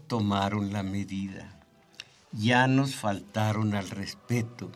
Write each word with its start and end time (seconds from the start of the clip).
Tomaron 0.00 0.72
la 0.72 0.82
medida, 0.82 1.54
ya 2.32 2.66
nos 2.66 2.94
faltaron 2.94 3.74
al 3.74 3.90
respeto, 3.90 4.70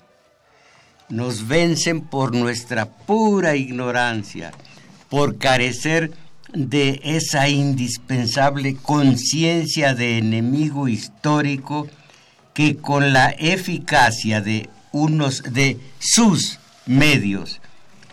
nos 1.08 1.48
vencen 1.48 2.02
por 2.02 2.34
nuestra 2.34 2.86
pura 2.86 3.56
ignorancia, 3.56 4.52
por 5.08 5.38
carecer 5.38 6.12
de 6.52 7.00
esa 7.02 7.48
indispensable 7.48 8.76
conciencia 8.76 9.94
de 9.94 10.18
enemigo 10.18 10.88
histórico 10.88 11.88
que 12.54 12.76
con 12.76 13.12
la 13.12 13.30
eficacia 13.30 14.40
de 14.40 14.68
unos 14.92 15.42
de 15.42 15.78
sus 15.98 16.58
medios 16.86 17.60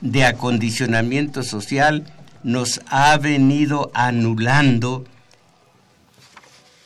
de 0.01 0.25
acondicionamiento 0.25 1.43
social 1.43 2.05
nos 2.43 2.81
ha 2.87 3.17
venido 3.17 3.89
anulando 3.93 5.05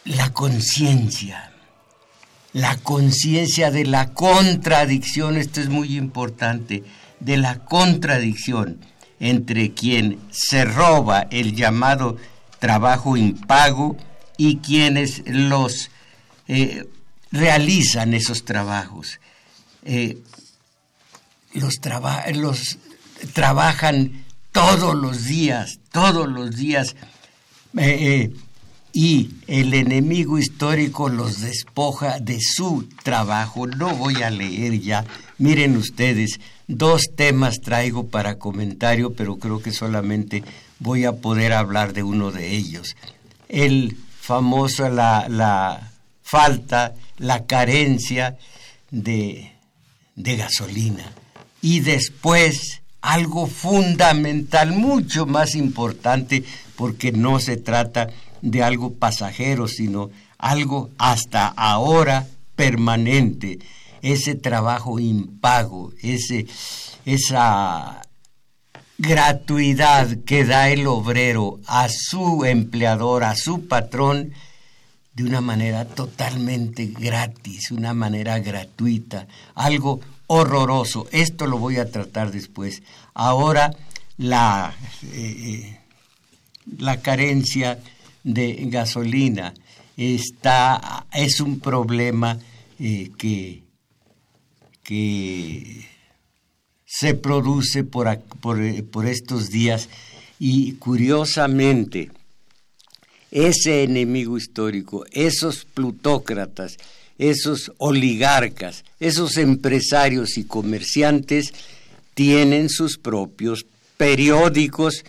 la 0.07 0.31
conciencia, 0.31 1.51
la 2.53 2.77
conciencia 2.77 3.71
de 3.71 3.85
la 3.85 4.13
contradicción, 4.13 5.35
esto 5.35 5.59
es 5.59 5.69
muy 5.69 5.97
importante, 5.97 6.83
de 7.19 7.37
la 7.37 7.59
contradicción 7.65 8.79
entre 9.19 9.73
quien 9.73 10.19
se 10.31 10.63
roba 10.63 11.27
el 11.29 11.55
llamado 11.55 12.15
trabajo 12.59 13.17
impago 13.17 13.97
y 14.37 14.57
quienes 14.57 15.23
los 15.25 15.89
eh, 16.47 16.87
realizan 17.31 18.13
esos 18.13 18.45
trabajos. 18.45 19.19
Eh, 19.83 20.19
los, 21.53 21.79
trabajan 23.33 24.25
todos 24.51 24.95
los 24.95 25.25
días, 25.25 25.79
todos 25.91 26.29
los 26.29 26.55
días. 26.55 26.95
Eh, 27.77 28.31
y 28.99 29.29
el 29.45 29.75
enemigo 29.75 30.39
histórico 30.39 31.07
los 31.07 31.41
despoja 31.41 32.17
de 32.19 32.39
su 32.41 32.89
trabajo. 33.03 33.67
No 33.67 33.95
voy 33.95 34.23
a 34.23 34.31
leer 34.31 34.79
ya. 34.81 35.05
Miren 35.37 35.77
ustedes, 35.77 36.39
dos 36.65 37.03
temas 37.15 37.61
traigo 37.61 38.07
para 38.07 38.39
comentario, 38.39 39.13
pero 39.13 39.37
creo 39.37 39.61
que 39.61 39.71
solamente 39.71 40.43
voy 40.79 41.05
a 41.05 41.11
poder 41.11 41.53
hablar 41.53 41.93
de 41.93 42.01
uno 42.01 42.31
de 42.31 42.55
ellos. 42.55 42.95
El 43.49 43.95
famoso, 44.19 44.89
la, 44.89 45.27
la 45.29 45.91
falta, 46.23 46.95
la 47.19 47.45
carencia 47.45 48.39
de, 48.89 49.51
de 50.15 50.37
gasolina. 50.37 51.13
Y 51.61 51.81
después 51.81 52.81
algo 53.01 53.45
fundamental, 53.45 54.71
mucho 54.71 55.27
más 55.27 55.53
importante, 55.53 56.43
porque 56.75 57.11
no 57.11 57.39
se 57.39 57.57
trata 57.57 58.07
de 58.07 58.13
algo 58.63 58.93
pasajero, 58.93 59.67
sino 59.67 60.09
algo 60.37 60.89
hasta 60.97 61.47
ahora 61.47 62.27
permanente, 62.55 63.59
ese 64.01 64.35
trabajo 64.35 64.99
impago, 64.99 65.93
ese, 66.01 66.47
esa 67.05 68.01
gratuidad 68.97 70.23
que 70.25 70.43
da 70.43 70.69
el 70.69 70.87
obrero 70.87 71.59
a 71.67 71.87
su 71.89 72.45
empleador, 72.45 73.23
a 73.23 73.35
su 73.35 73.67
patrón, 73.67 74.33
de 75.13 75.23
una 75.23 75.41
manera 75.41 75.85
totalmente 75.85 76.85
gratis, 76.85 77.71
una 77.71 77.93
manera 77.93 78.37
gratuita, 78.37 79.27
algo 79.55 79.99
horroroso. 80.27 81.07
Esto 81.11 81.47
lo 81.47 81.57
voy 81.57 81.77
a 81.77 81.89
tratar 81.89 82.31
después. 82.31 82.83
Ahora 83.15 83.71
la, 84.17 84.75
eh, 85.11 85.15
eh, 85.15 85.79
la 86.77 87.01
carencia 87.01 87.79
de 88.23 88.55
gasolina. 88.69 89.53
Está, 89.95 91.07
es 91.13 91.39
un 91.39 91.59
problema 91.59 92.37
eh, 92.79 93.11
que, 93.17 93.63
que 94.83 95.85
se 96.85 97.13
produce 97.13 97.83
por, 97.83 98.19
por, 98.21 99.05
estos 99.05 99.49
días. 99.49 99.89
Y 100.39 100.73
curiosamente 100.73 102.11
ese 103.31 103.83
enemigo 103.83 104.37
histórico, 104.37 105.05
esos 105.11 105.65
plutócratas, 105.65 106.77
esos 107.17 107.71
oligarcas, 107.77 108.85
esos 108.99 109.37
empresarios 109.37 110.37
y 110.37 110.45
comerciantes 110.45 111.53
tienen 112.13 112.69
sus 112.69 112.97
propios 112.97 113.65
periódicos 113.97 115.03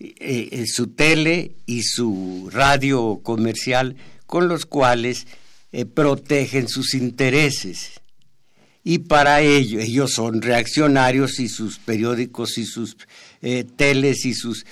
eh, 0.00 0.48
eh, 0.50 0.64
su 0.66 0.88
tele 0.88 1.52
y 1.66 1.82
su 1.82 2.48
radio 2.52 3.20
comercial 3.22 3.96
con 4.26 4.48
los 4.48 4.66
cuales 4.66 5.26
eh, 5.72 5.84
protegen 5.84 6.68
sus 6.68 6.94
intereses. 6.94 8.00
Y 8.82 8.98
para 8.98 9.40
ello, 9.40 9.80
ellos 9.80 10.12
son 10.12 10.42
reaccionarios 10.42 11.38
y 11.40 11.48
sus 11.48 11.78
periódicos 11.78 12.58
y 12.58 12.66
sus 12.66 12.96
teles 13.76 14.26
y 14.26 14.34
sus 14.34 14.66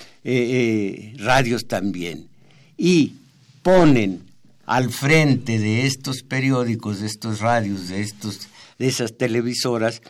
radios 1.16 1.66
también. 1.66 2.28
Y 2.76 3.14
ponen 3.62 4.22
al 4.66 4.90
frente 4.90 5.58
de 5.58 5.86
estos 5.86 6.22
periódicos, 6.22 7.00
de 7.00 7.06
estos 7.06 7.40
radios, 7.40 7.88
de, 7.88 8.02
estos, 8.02 8.48
de 8.78 8.88
esas 8.88 9.16
televisoras, 9.16 10.02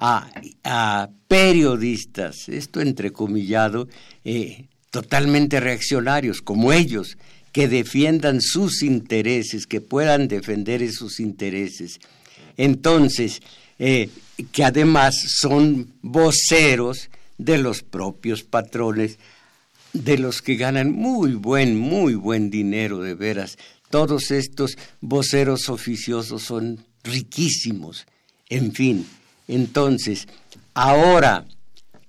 a, 0.00 1.10
periodistas, 1.28 2.48
esto 2.48 2.80
entrecomillado, 2.80 3.86
eh, 4.24 4.66
totalmente 4.90 5.60
reaccionarios 5.60 6.40
como 6.40 6.72
ellos, 6.72 7.18
que 7.52 7.68
defiendan 7.68 8.40
sus 8.40 8.82
intereses, 8.82 9.66
que 9.66 9.80
puedan 9.80 10.26
defender 10.26 10.82
esos 10.82 11.20
intereses. 11.20 12.00
Entonces, 12.56 13.42
eh, 13.78 14.08
que 14.52 14.64
además 14.64 15.16
son 15.40 15.92
voceros 16.02 17.10
de 17.38 17.58
los 17.58 17.82
propios 17.82 18.42
patrones, 18.42 19.18
de 19.92 20.18
los 20.18 20.42
que 20.42 20.56
ganan 20.56 20.92
muy 20.92 21.34
buen, 21.34 21.76
muy 21.76 22.14
buen 22.14 22.50
dinero 22.50 23.00
de 23.00 23.14
veras. 23.14 23.58
Todos 23.90 24.30
estos 24.30 24.78
voceros 25.00 25.68
oficiosos 25.68 26.42
son 26.42 26.84
riquísimos. 27.02 28.06
En 28.48 28.72
fin, 28.72 29.06
entonces, 29.54 30.28
ahora 30.74 31.46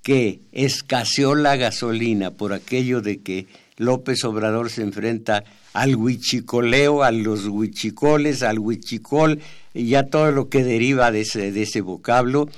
que 0.04 0.42
escaseó 0.52 1.36
la 1.36 1.56
gasolina 1.56 2.32
por 2.32 2.54
aquello 2.54 3.02
de 3.02 3.22
que 3.22 3.48
López 3.78 4.24
Obrador 4.26 4.70
se 4.70 4.82
enfrenta 4.82 5.44
al 5.74 5.96
huichicoleo, 5.96 7.04
a 7.04 7.12
los 7.12 7.48
huichicoles, 7.48 8.44
al 8.44 8.60
huichicol 8.60 9.40
y 9.74 9.96
a 9.96 10.08
todo 10.08 10.32
lo 10.32 10.50
que 10.50 10.64
deriva 10.64 11.12
de 11.12 11.22
ese, 11.22 11.82
vocablo. 11.82 12.50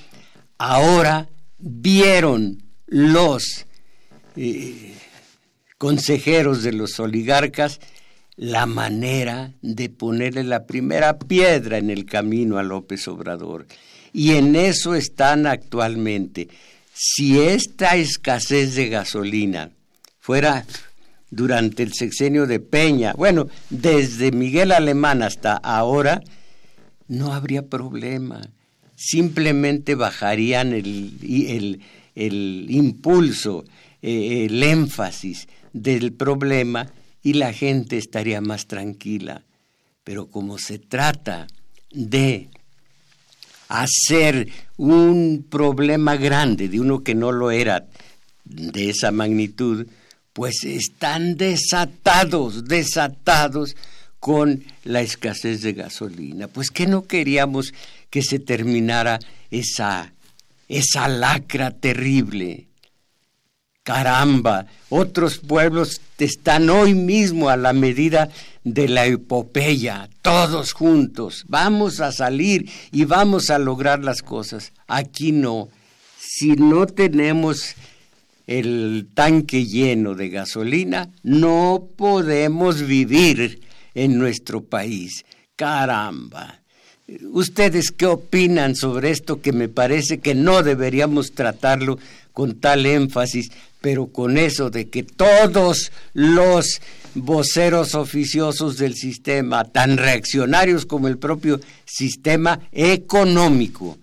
Ahora 0.58 1.30
vieron 1.60 2.64
los 2.88 3.66
eh, 4.36 4.94
consejeros 5.78 6.64
de 6.64 6.74
los 6.74 7.00
oligarcas 7.00 7.80
la 8.36 8.66
manera 8.66 9.54
de 9.62 9.90
ponerle 9.90 10.44
la 10.44 10.66
primera 10.66 11.20
piedra 11.20 11.78
en 11.78 11.90
el 11.90 12.06
camino 12.06 12.58
a 12.58 12.64
López 12.64 13.08
Obrador. 13.08 13.68
Y 14.14 14.34
en 14.34 14.56
eso 14.56 14.94
están 14.94 15.48
actualmente. 15.48 16.48
Si 16.94 17.40
esta 17.40 17.96
escasez 17.96 18.76
de 18.76 18.90
gasolina 18.90 19.72
fuera 20.20 20.66
durante 21.32 21.82
el 21.82 21.94
sexenio 21.94 22.46
de 22.46 22.60
Peña, 22.60 23.14
bueno, 23.14 23.48
desde 23.72 24.32
Miguel 24.32 24.72
Alemán 24.72 25.24
hasta 25.24 25.56
ahora, 25.56 26.22
no 27.08 27.34
habría 27.34 27.68
problema. 27.68 28.42
Simplemente 28.96 29.96
bajarían 29.96 30.74
el, 30.74 31.82
el, 32.16 32.66
impulso, 32.70 33.66
eh, 34.04 34.46
el 34.46 34.62
énfasis 34.62 35.48
del 35.74 36.14
problema 36.14 36.92
y 37.24 37.34
la 37.34 37.52
gente 37.52 37.98
estaría 37.98 38.40
más 38.42 38.68
tranquila. 38.68 39.44
Pero 40.04 40.28
como 40.28 40.60
se 40.60 40.78
trata 40.78 41.48
de 41.92 42.50
hacer 43.68 44.50
un 44.78 45.46
problema 45.50 46.16
grande 46.16 46.70
de 46.70 46.80
uno 46.80 47.04
que 47.04 47.16
no 47.16 47.32
lo 47.32 47.52
era 47.52 47.88
de 48.46 48.90
esa 48.90 49.12
magnitud, 49.12 49.88
pues 50.34 50.64
están 50.64 51.38
desatados, 51.38 52.66
desatados 52.66 53.76
con 54.20 54.64
la 54.84 55.02
escasez 55.02 55.62
de 55.62 55.74
gasolina. 55.74 56.48
Pues 56.48 56.70
que 56.72 56.88
no 56.88 57.04
queríamos 57.04 57.74
que 58.10 58.22
se 58.22 58.40
terminara 58.40 59.20
esa, 59.52 60.14
esa 60.70 61.08
lacra 61.08 61.72
terrible. 61.72 62.68
Caramba, 63.84 64.66
otros 64.88 65.40
pueblos 65.40 66.00
están 66.18 66.70
hoy 66.70 66.94
mismo 66.94 67.50
a 67.50 67.58
la 67.58 67.74
medida 67.74 68.30
de 68.64 68.88
la 68.88 69.06
epopeya, 69.06 70.10
todos 70.22 70.72
juntos. 70.72 71.44
Vamos 71.50 72.00
a 72.00 72.14
salir 72.14 72.70
y 72.94 73.04
vamos 73.04 73.50
a 73.50 73.60
lograr 73.60 74.02
las 74.02 74.22
cosas. 74.22 74.72
Aquí 74.88 75.34
no. 75.34 75.68
Si 76.18 76.52
no 76.52 76.86
tenemos 76.86 77.76
el 78.48 79.10
tanque 79.14 79.66
lleno 79.66 80.16
de 80.16 80.30
gasolina, 80.30 81.10
no 81.22 81.90
podemos 81.98 82.88
vivir 82.88 83.60
en 83.96 84.18
nuestro 84.18 84.64
país. 84.64 85.26
Caramba. 85.58 86.62
¿Ustedes 87.34 87.92
qué 87.92 88.06
opinan 88.06 88.78
sobre 88.78 89.12
esto 89.12 89.42
que 89.42 89.52
me 89.52 89.68
parece 89.68 90.20
que 90.20 90.36
no 90.36 90.64
deberíamos 90.64 91.34
tratarlo 91.34 92.00
con 92.34 92.60
tal 92.60 92.86
énfasis, 92.86 93.52
pero 93.84 94.08
con 94.08 94.38
eso 94.38 94.70
de 94.70 94.90
que 94.90 95.04
todos 95.04 95.92
los 96.14 96.80
voceros 97.16 97.96
oficiosos 97.96 98.78
del 98.78 98.96
sistema, 98.96 99.66
tan 99.66 99.98
reaccionarios 99.98 100.86
como 100.86 101.10
el 101.10 101.18
propio 101.18 101.60
sistema 101.84 102.62
económico, 102.72 103.98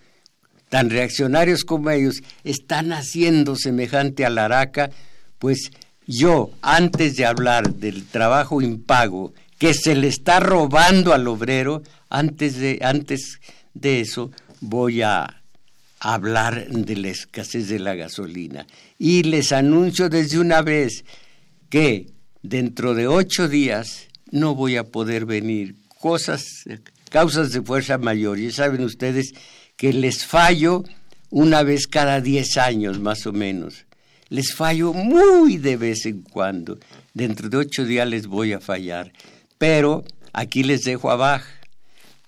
tan 0.68 0.90
reaccionarios 0.90 1.64
como 1.64 1.88
ellos, 1.88 2.22
están 2.44 2.92
haciendo 2.92 3.56
semejante 3.56 4.26
a 4.26 4.28
la 4.28 4.44
araca, 4.44 4.90
pues 5.38 5.70
yo, 6.06 6.50
antes 6.60 7.16
de 7.16 7.24
hablar 7.24 7.72
del 7.72 8.04
trabajo 8.04 8.60
impago 8.60 9.32
que 9.56 9.72
se 9.72 9.94
le 9.94 10.08
está 10.08 10.40
robando 10.40 11.14
al 11.14 11.26
obrero, 11.26 11.82
antes 12.10 12.58
de, 12.58 12.80
antes 12.82 13.40
de 13.72 14.00
eso 14.00 14.30
voy 14.60 15.00
a 15.00 15.39
hablar 16.00 16.66
de 16.68 16.96
la 16.96 17.08
escasez 17.08 17.68
de 17.68 17.78
la 17.78 17.94
gasolina. 17.94 18.66
Y 18.98 19.22
les 19.22 19.52
anuncio 19.52 20.08
desde 20.08 20.38
una 20.38 20.62
vez 20.62 21.04
que 21.68 22.06
dentro 22.42 22.94
de 22.94 23.06
ocho 23.06 23.48
días 23.48 24.08
no 24.30 24.54
voy 24.54 24.76
a 24.76 24.84
poder 24.84 25.26
venir. 25.26 25.76
Cosas, 26.00 26.64
causas 27.10 27.52
de 27.52 27.62
fuerza 27.62 27.98
mayor. 27.98 28.38
Ya 28.38 28.50
saben 28.50 28.82
ustedes 28.82 29.32
que 29.76 29.92
les 29.92 30.24
fallo 30.24 30.82
una 31.28 31.62
vez 31.62 31.86
cada 31.86 32.20
diez 32.20 32.56
años 32.56 32.98
más 32.98 33.26
o 33.26 33.32
menos. 33.32 33.84
Les 34.30 34.54
fallo 34.54 34.92
muy 34.92 35.58
de 35.58 35.76
vez 35.76 36.06
en 36.06 36.22
cuando. 36.22 36.78
Dentro 37.12 37.48
de 37.48 37.58
ocho 37.58 37.84
días 37.84 38.08
les 38.08 38.26
voy 38.26 38.52
a 38.52 38.60
fallar. 38.60 39.12
Pero 39.58 40.04
aquí 40.32 40.62
les 40.62 40.82
dejo 40.82 41.10
a 41.10 41.16
Bach. 41.16 41.44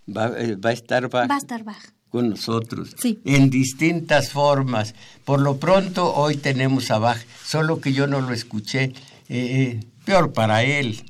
Va, 0.06 0.32
eh, 0.36 0.58
a 0.62 0.72
estar 0.72 1.08
Bach. 1.08 1.30
Va 1.30 1.36
a 1.36 1.38
estar 1.38 1.62
Bach. 1.64 1.91
Con 2.12 2.28
nosotros. 2.28 2.94
Sí. 3.00 3.18
En 3.24 3.48
distintas 3.48 4.30
formas. 4.30 4.94
Por 5.24 5.40
lo 5.40 5.56
pronto 5.56 6.14
hoy 6.14 6.36
tenemos 6.36 6.90
a 6.90 6.98
Bach, 6.98 7.18
solo 7.42 7.80
que 7.80 7.94
yo 7.94 8.06
no 8.06 8.20
lo 8.20 8.34
escuché. 8.34 8.84
Eh, 8.84 8.92
eh, 9.30 9.80
peor 10.04 10.34
para 10.34 10.62
él. 10.62 11.02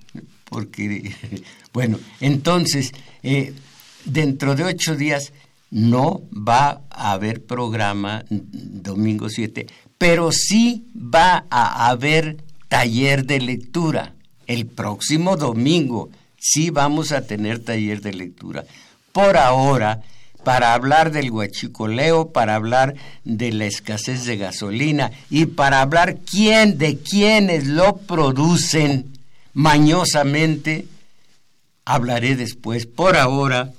Porque, 0.44 1.12
bueno, 1.72 1.98
entonces, 2.20 2.92
dentro 4.04 4.54
de 4.54 4.64
ocho 4.64 4.94
días 4.94 5.32
no 5.72 6.22
va 6.32 6.82
a 6.90 7.12
haber 7.12 7.44
programa 7.44 8.24
domingo 8.28 9.28
7, 9.28 9.66
pero 9.98 10.30
sí 10.30 10.86
va 10.94 11.46
a 11.50 11.88
haber 11.88 12.36
taller 12.68 13.24
de 13.24 13.40
lectura. 13.40 14.14
El 14.46 14.66
próximo 14.66 15.36
domingo 15.36 16.10
sí 16.38 16.70
vamos 16.70 17.10
a 17.10 17.26
tener 17.26 17.58
taller 17.58 18.02
de 18.02 18.12
lectura. 18.12 18.64
Por 19.12 19.36
ahora, 19.36 20.02
para 20.44 20.74
hablar 20.74 21.12
del 21.12 21.30
huachicoleo, 21.30 22.32
para 22.32 22.54
hablar 22.54 22.94
de 23.24 23.52
la 23.52 23.66
escasez 23.66 24.24
de 24.24 24.36
gasolina 24.36 25.10
y 25.30 25.46
para 25.46 25.80
hablar 25.80 26.18
quién 26.18 26.78
de 26.78 26.98
quiénes 26.98 27.66
lo 27.66 27.96
producen 27.96 29.18
mañosamente, 29.54 30.86
hablaré 31.84 32.36
después. 32.36 32.86
Por 32.86 33.16
ahora, 33.16 33.72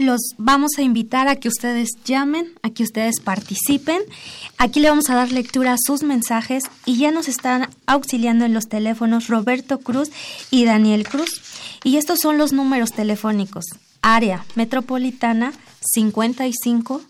los 0.00 0.20
vamos 0.38 0.72
a 0.78 0.82
invitar 0.82 1.28
a 1.28 1.36
que 1.36 1.48
ustedes 1.48 1.90
llamen, 2.04 2.52
a 2.62 2.70
que 2.70 2.82
ustedes 2.82 3.20
participen. 3.20 4.00
Aquí 4.56 4.80
le 4.80 4.88
vamos 4.88 5.10
a 5.10 5.14
dar 5.14 5.30
lectura 5.30 5.74
a 5.74 5.78
sus 5.78 6.02
mensajes 6.02 6.64
y 6.86 6.96
ya 6.96 7.10
nos 7.10 7.28
están 7.28 7.68
auxiliando 7.86 8.44
en 8.44 8.54
los 8.54 8.68
teléfonos 8.68 9.28
Roberto 9.28 9.78
Cruz 9.78 10.10
y 10.50 10.64
Daniel 10.64 11.06
Cruz. 11.06 11.42
Y 11.84 11.98
estos 11.98 12.18
son 12.20 12.38
los 12.38 12.52
números 12.52 12.92
telefónicos. 12.92 13.66
Área 14.02 14.44
metropolitana 14.54 15.52
55 15.80 17.02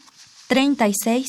36 0.49 1.26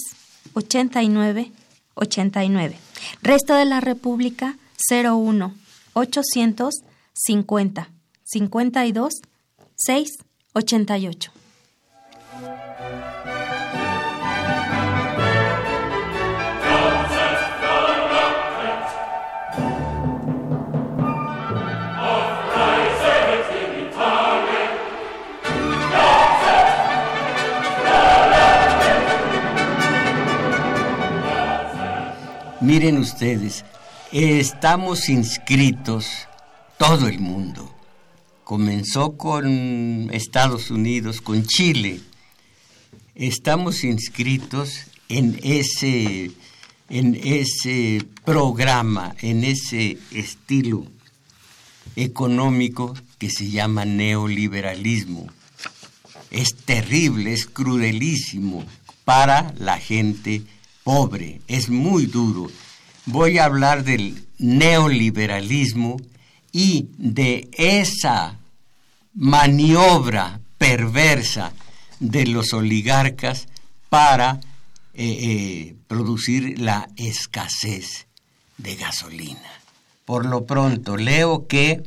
89 0.53 1.51
89. 1.94 2.77
Resto 3.22 3.56
de 3.56 3.65
la 3.65 3.80
República 3.80 4.58
01 4.89 5.53
800 5.94 6.74
50 7.13 7.89
52 8.24 9.13
6 9.75 10.10
88. 10.53 11.32
Miren 32.62 33.00
ustedes, 33.00 33.65
estamos 34.12 35.10
inscritos 35.10 36.06
todo 36.77 37.08
el 37.08 37.18
mundo. 37.20 37.75
Comenzó 38.44 39.18
con 39.18 40.12
Estados 40.13 40.70
Unidos, 40.70 41.22
con 41.22 41.44
Chile. 41.44 42.01
Estamos 43.15 43.84
inscritos 43.84 44.75
en 45.10 45.39
ese, 45.41 46.30
en 46.89 47.20
ese 47.24 48.06
programa, 48.25 49.15
en 49.22 49.44
ese 49.44 49.98
estilo 50.12 50.86
económico 51.96 52.94
que 53.18 53.32
se 53.32 53.50
llama 53.50 53.86
neoliberalismo. 53.86 55.25
Es 56.30 56.56
terrible, 56.58 57.34
es 57.34 57.48
crudelísimo 57.48 58.63
para 59.03 59.51
la 59.58 59.80
gente 59.80 60.44
pobre, 60.83 61.41
es 61.47 61.69
muy 61.69 62.05
duro. 62.05 62.50
Voy 63.05 63.38
a 63.38 63.45
hablar 63.45 63.83
del 63.83 64.25
neoliberalismo 64.38 65.97
y 66.51 66.88
de 66.97 67.50
esa 67.53 68.39
maniobra 69.13 70.39
perversa 70.57 71.53
de 72.00 72.25
los 72.27 72.53
oligarcas 72.53 73.47
para 73.89 74.39
eh, 74.93 75.17
eh, 75.21 75.75
producir 75.88 76.59
la 76.59 76.89
escasez 76.97 78.07
de 78.57 78.75
gasolina. 78.75 79.50
por 80.05 80.25
lo 80.25 80.45
pronto 80.45 80.97
leo 80.97 81.47
que 81.47 81.83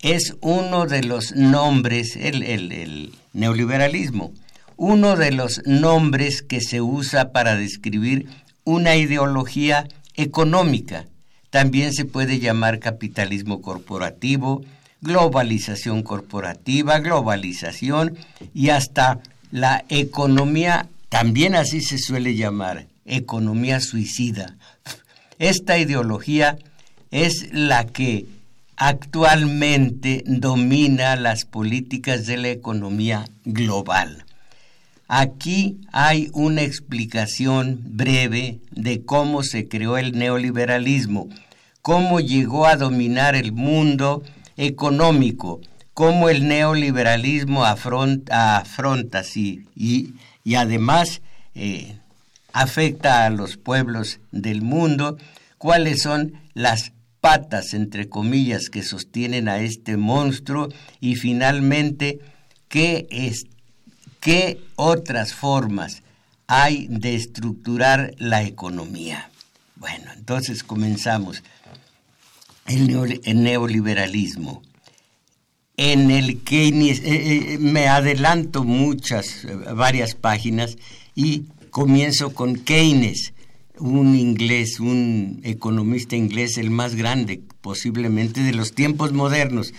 es 0.00 0.36
uno 0.40 0.86
de 0.86 1.02
los 1.02 1.32
nombres, 1.32 2.16
el, 2.16 2.42
el 2.42 3.14
neoliberalismo, 3.32 4.32
uno 4.76 5.16
de 5.16 5.32
los 5.32 5.62
nombres 5.64 6.42
que 6.42 6.60
se 6.60 6.80
usa 6.80 7.32
para 7.32 7.56
describir 7.56 8.28
una 8.64 8.96
ideología 8.96 9.88
económica. 10.14 11.06
También 11.50 11.92
se 11.92 12.04
puede 12.04 12.38
llamar 12.38 12.78
capitalismo 12.78 13.62
corporativo, 13.62 14.62
globalización 15.00 16.02
corporativa, 16.02 16.98
globalización 16.98 18.16
y 18.52 18.70
hasta 18.70 19.20
la 19.50 19.84
economía, 19.88 20.88
también 21.08 21.54
así 21.54 21.80
se 21.80 21.98
suele 21.98 22.34
llamar, 22.34 22.88
economía 23.04 23.80
suicida. 23.80 24.56
Esta 25.38 25.78
ideología 25.78 26.58
es 27.10 27.48
la 27.52 27.86
que 27.86 28.26
actualmente 28.76 30.22
domina 30.26 31.16
las 31.16 31.44
políticas 31.44 32.26
de 32.26 32.36
la 32.36 32.48
economía 32.48 33.24
global. 33.44 34.25
Aquí 35.08 35.78
hay 35.92 36.30
una 36.32 36.62
explicación 36.62 37.80
breve 37.84 38.58
de 38.72 39.04
cómo 39.04 39.44
se 39.44 39.68
creó 39.68 39.98
el 39.98 40.18
neoliberalismo, 40.18 41.28
cómo 41.80 42.18
llegó 42.18 42.66
a 42.66 42.76
dominar 42.76 43.36
el 43.36 43.52
mundo 43.52 44.24
económico, 44.56 45.60
cómo 45.94 46.28
el 46.28 46.48
neoliberalismo 46.48 47.64
afronta, 47.64 48.56
afronta 48.56 49.22
sí, 49.22 49.68
y, 49.76 50.14
además 50.56 51.22
eh, 51.54 51.98
afecta 52.52 53.26
a 53.26 53.30
los 53.30 53.56
pueblos 53.56 54.18
del 54.32 54.62
mundo, 54.62 55.18
cuáles 55.56 56.02
son 56.02 56.32
las 56.54 56.92
patas, 57.20 57.74
entre 57.74 58.08
comillas, 58.08 58.70
que 58.70 58.82
sostienen 58.82 59.48
a 59.48 59.58
este 59.58 59.96
monstruo 59.96 60.68
y 61.00 61.14
finalmente 61.14 62.18
qué 62.68 63.06
es 63.10 63.46
¿Qué 64.26 64.60
otras 64.74 65.34
formas 65.34 66.02
hay 66.48 66.88
de 66.90 67.14
estructurar 67.14 68.12
la 68.18 68.42
economía? 68.42 69.30
Bueno, 69.76 70.10
entonces 70.16 70.64
comenzamos. 70.64 71.44
El, 72.66 72.88
neoliberalismo. 73.40 74.62
En 75.76 76.10
el 76.10 76.42
que 76.42 76.66
eh, 76.66 77.00
eh, 77.04 77.58
me 77.60 77.86
adelanto 77.86 78.64
muchas, 78.64 79.44
eh, 79.44 79.54
varias 79.76 80.16
páginas 80.16 80.76
y 81.14 81.44
comienzo 81.70 82.34
con 82.34 82.56
Keynes, 82.56 83.32
un 83.78 84.16
inglés, 84.16 84.80
un 84.80 85.40
economista 85.44 86.16
inglés, 86.16 86.58
el 86.58 86.70
más 86.70 86.96
grande 86.96 87.42
posiblemente 87.60 88.42
de 88.42 88.54
los 88.54 88.72
tiempos 88.74 89.12
modernos. 89.12 89.72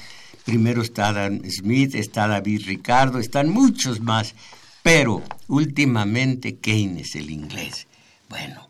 Primero 0.47 0.81
está 0.81 1.09
Adam 1.09 1.41
Smith, 1.49 1.93
está 1.93 2.25
David 2.25 2.61
Ricardo, 2.67 3.19
están 3.19 3.49
muchos 3.49 3.99
más, 3.99 4.33
pero 4.81 5.21
últimamente 5.49 6.55
Keynes, 6.55 7.15
el 7.15 7.31
inglés. 7.31 7.85
Bueno, 8.29 8.69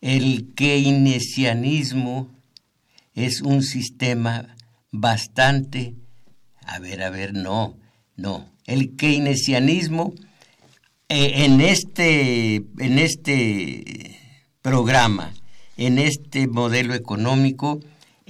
el 0.00 0.54
keynesianismo 0.54 2.30
es 3.14 3.42
un 3.42 3.62
sistema 3.62 4.56
bastante... 4.92 5.92
A 6.64 6.78
ver, 6.78 7.02
a 7.02 7.10
ver, 7.10 7.34
no, 7.34 7.76
no. 8.16 8.48
El 8.64 8.96
keynesianismo 8.96 10.14
eh, 11.10 11.44
en, 11.44 11.60
este, 11.60 12.54
en 12.78 12.98
este 12.98 14.16
programa, 14.62 15.34
en 15.76 15.98
este 15.98 16.46
modelo 16.46 16.94
económico, 16.94 17.78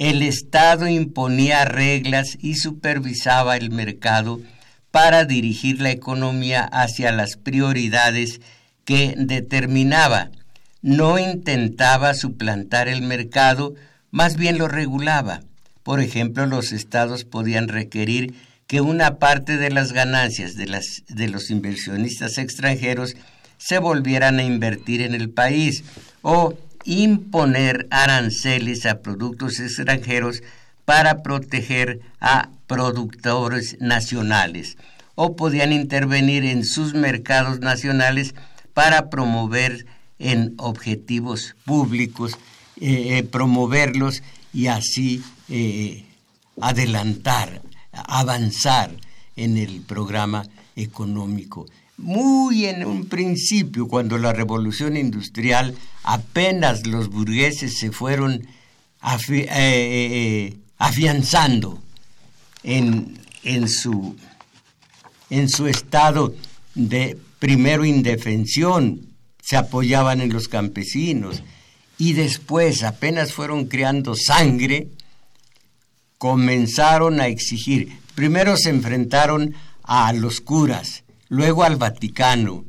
el 0.00 0.22
Estado 0.22 0.88
imponía 0.88 1.66
reglas 1.66 2.38
y 2.40 2.54
supervisaba 2.54 3.58
el 3.58 3.70
mercado 3.70 4.40
para 4.90 5.26
dirigir 5.26 5.82
la 5.82 5.90
economía 5.90 6.62
hacia 6.62 7.12
las 7.12 7.36
prioridades 7.36 8.40
que 8.86 9.14
determinaba. 9.18 10.30
No 10.80 11.18
intentaba 11.18 12.14
suplantar 12.14 12.88
el 12.88 13.02
mercado, 13.02 13.74
más 14.10 14.38
bien 14.38 14.56
lo 14.56 14.68
regulaba. 14.68 15.42
Por 15.82 16.00
ejemplo, 16.00 16.46
los 16.46 16.72
estados 16.72 17.24
podían 17.24 17.68
requerir 17.68 18.32
que 18.66 18.80
una 18.80 19.18
parte 19.18 19.58
de 19.58 19.68
las 19.68 19.92
ganancias 19.92 20.56
de, 20.56 20.66
las, 20.66 21.02
de 21.08 21.28
los 21.28 21.50
inversionistas 21.50 22.38
extranjeros 22.38 23.16
se 23.58 23.78
volvieran 23.78 24.38
a 24.38 24.44
invertir 24.44 25.02
en 25.02 25.14
el 25.14 25.28
país 25.28 25.84
o 26.22 26.54
imponer 26.84 27.86
aranceles 27.90 28.86
a 28.86 29.00
productos 29.00 29.60
extranjeros 29.60 30.42
para 30.84 31.22
proteger 31.22 32.00
a 32.20 32.50
productores 32.66 33.76
nacionales 33.80 34.76
o 35.14 35.36
podían 35.36 35.72
intervenir 35.72 36.44
en 36.44 36.64
sus 36.64 36.94
mercados 36.94 37.60
nacionales 37.60 38.34
para 38.74 39.10
promover 39.10 39.86
en 40.18 40.54
objetivos 40.58 41.56
públicos, 41.64 42.38
eh, 42.80 43.18
eh, 43.18 43.22
promoverlos 43.24 44.22
y 44.52 44.68
así 44.68 45.22
eh, 45.48 46.04
adelantar, 46.60 47.60
avanzar 47.92 48.90
en 49.36 49.58
el 49.58 49.80
programa 49.82 50.46
económico 50.76 51.66
muy 52.00 52.66
en 52.66 52.84
un 52.84 53.06
principio, 53.06 53.86
cuando 53.86 54.18
la 54.18 54.32
revolución 54.32 54.96
industrial, 54.96 55.74
apenas 56.02 56.86
los 56.86 57.10
burgueses 57.10 57.78
se 57.78 57.92
fueron 57.92 58.32
eh, 59.02 59.18
eh, 59.28 59.46
eh, 59.50 60.56
afianzando 60.78 61.82
en, 62.62 63.18
su, 63.68 64.16
en 65.28 65.48
su 65.48 65.66
estado 65.66 66.34
de 66.74 67.18
primero 67.38 67.84
indefensión, 67.84 69.06
se 69.42 69.56
apoyaban 69.56 70.20
en 70.20 70.32
los 70.32 70.48
campesinos 70.48 71.42
y 71.98 72.14
después 72.14 72.82
apenas 72.82 73.32
fueron 73.32 73.66
creando 73.66 74.14
sangre, 74.14 74.88
comenzaron 76.18 77.20
a 77.20 77.26
exigir, 77.26 77.98
primero 78.14 78.56
se 78.56 78.70
enfrentaron 78.70 79.54
a 79.82 80.12
los 80.12 80.40
curas, 80.40 81.04
luego 81.30 81.64
al 81.64 81.76
Vaticano, 81.76 82.64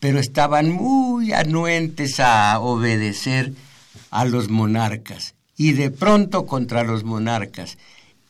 pero 0.00 0.18
estaban 0.18 0.70
muy 0.70 1.32
anuentes 1.32 2.20
a 2.20 2.60
obedecer 2.60 3.54
a 4.10 4.26
los 4.26 4.50
monarcas 4.50 5.34
y 5.56 5.72
de 5.72 5.90
pronto 5.90 6.44
contra 6.44 6.84
los 6.84 7.04
monarcas. 7.04 7.78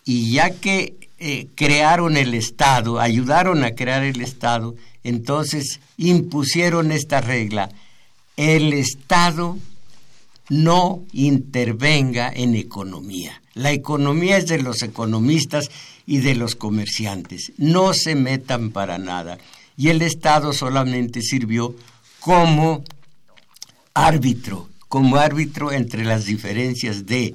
Y 0.04 0.31
ya 0.33 0.50
que 0.50 1.09
eh, 1.19 1.49
crearon 1.57 2.16
el 2.16 2.35
Estado, 2.35 3.00
ayudaron 3.00 3.64
a 3.64 3.75
crear 3.75 4.04
el 4.04 4.21
Estado, 4.21 4.76
entonces 5.02 5.81
impusieron 5.97 6.93
esta 6.93 7.21
regla. 7.21 7.71
El 8.37 8.73
Estado 8.75 9.59
no 10.50 11.02
intervenga 11.12 12.31
en 12.33 12.54
economía. 12.54 13.40
La 13.55 13.73
economía 13.73 14.37
es 14.37 14.47
de 14.47 14.61
los 14.61 14.83
economistas 14.83 15.71
y 16.07 16.19
de 16.19 16.35
los 16.35 16.55
comerciantes. 16.55 17.53
No 17.57 17.95
se 17.95 18.15
metan 18.15 18.71
para 18.71 18.99
nada. 18.99 19.39
Y 19.77 19.89
el 19.89 20.03
Estado 20.03 20.53
solamente 20.53 21.23
sirvió 21.23 21.75
como 22.21 22.85
árbitro, 23.95 24.69
como 24.89 25.17
árbitro 25.17 25.73
entre 25.73 26.05
las 26.05 26.27
diferencias 26.27 27.07
de 27.07 27.35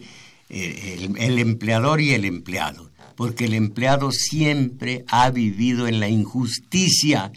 eh, 0.50 1.10
el, 1.18 1.40
empleador 1.40 2.02
y 2.02 2.14
el 2.14 2.26
empleado, 2.26 2.90
porque 3.16 3.46
el 3.46 3.54
empleado 3.54 4.12
siempre 4.12 5.06
ha 5.08 5.30
vivido 5.30 5.88
en 5.88 6.00
la 6.00 6.10
injusticia 6.10 7.32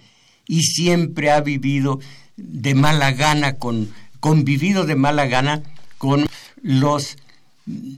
y 0.49 0.63
siempre 0.63 1.31
ha 1.31 1.41
vivido 1.41 2.01
de 2.37 2.75
mala 2.75 3.13
gana 3.13 3.55
con 3.55 3.91
convivido 4.19 4.87
de 4.87 4.95
mala 4.97 5.27
gana 5.27 5.63
con 5.99 6.27
los 6.63 7.17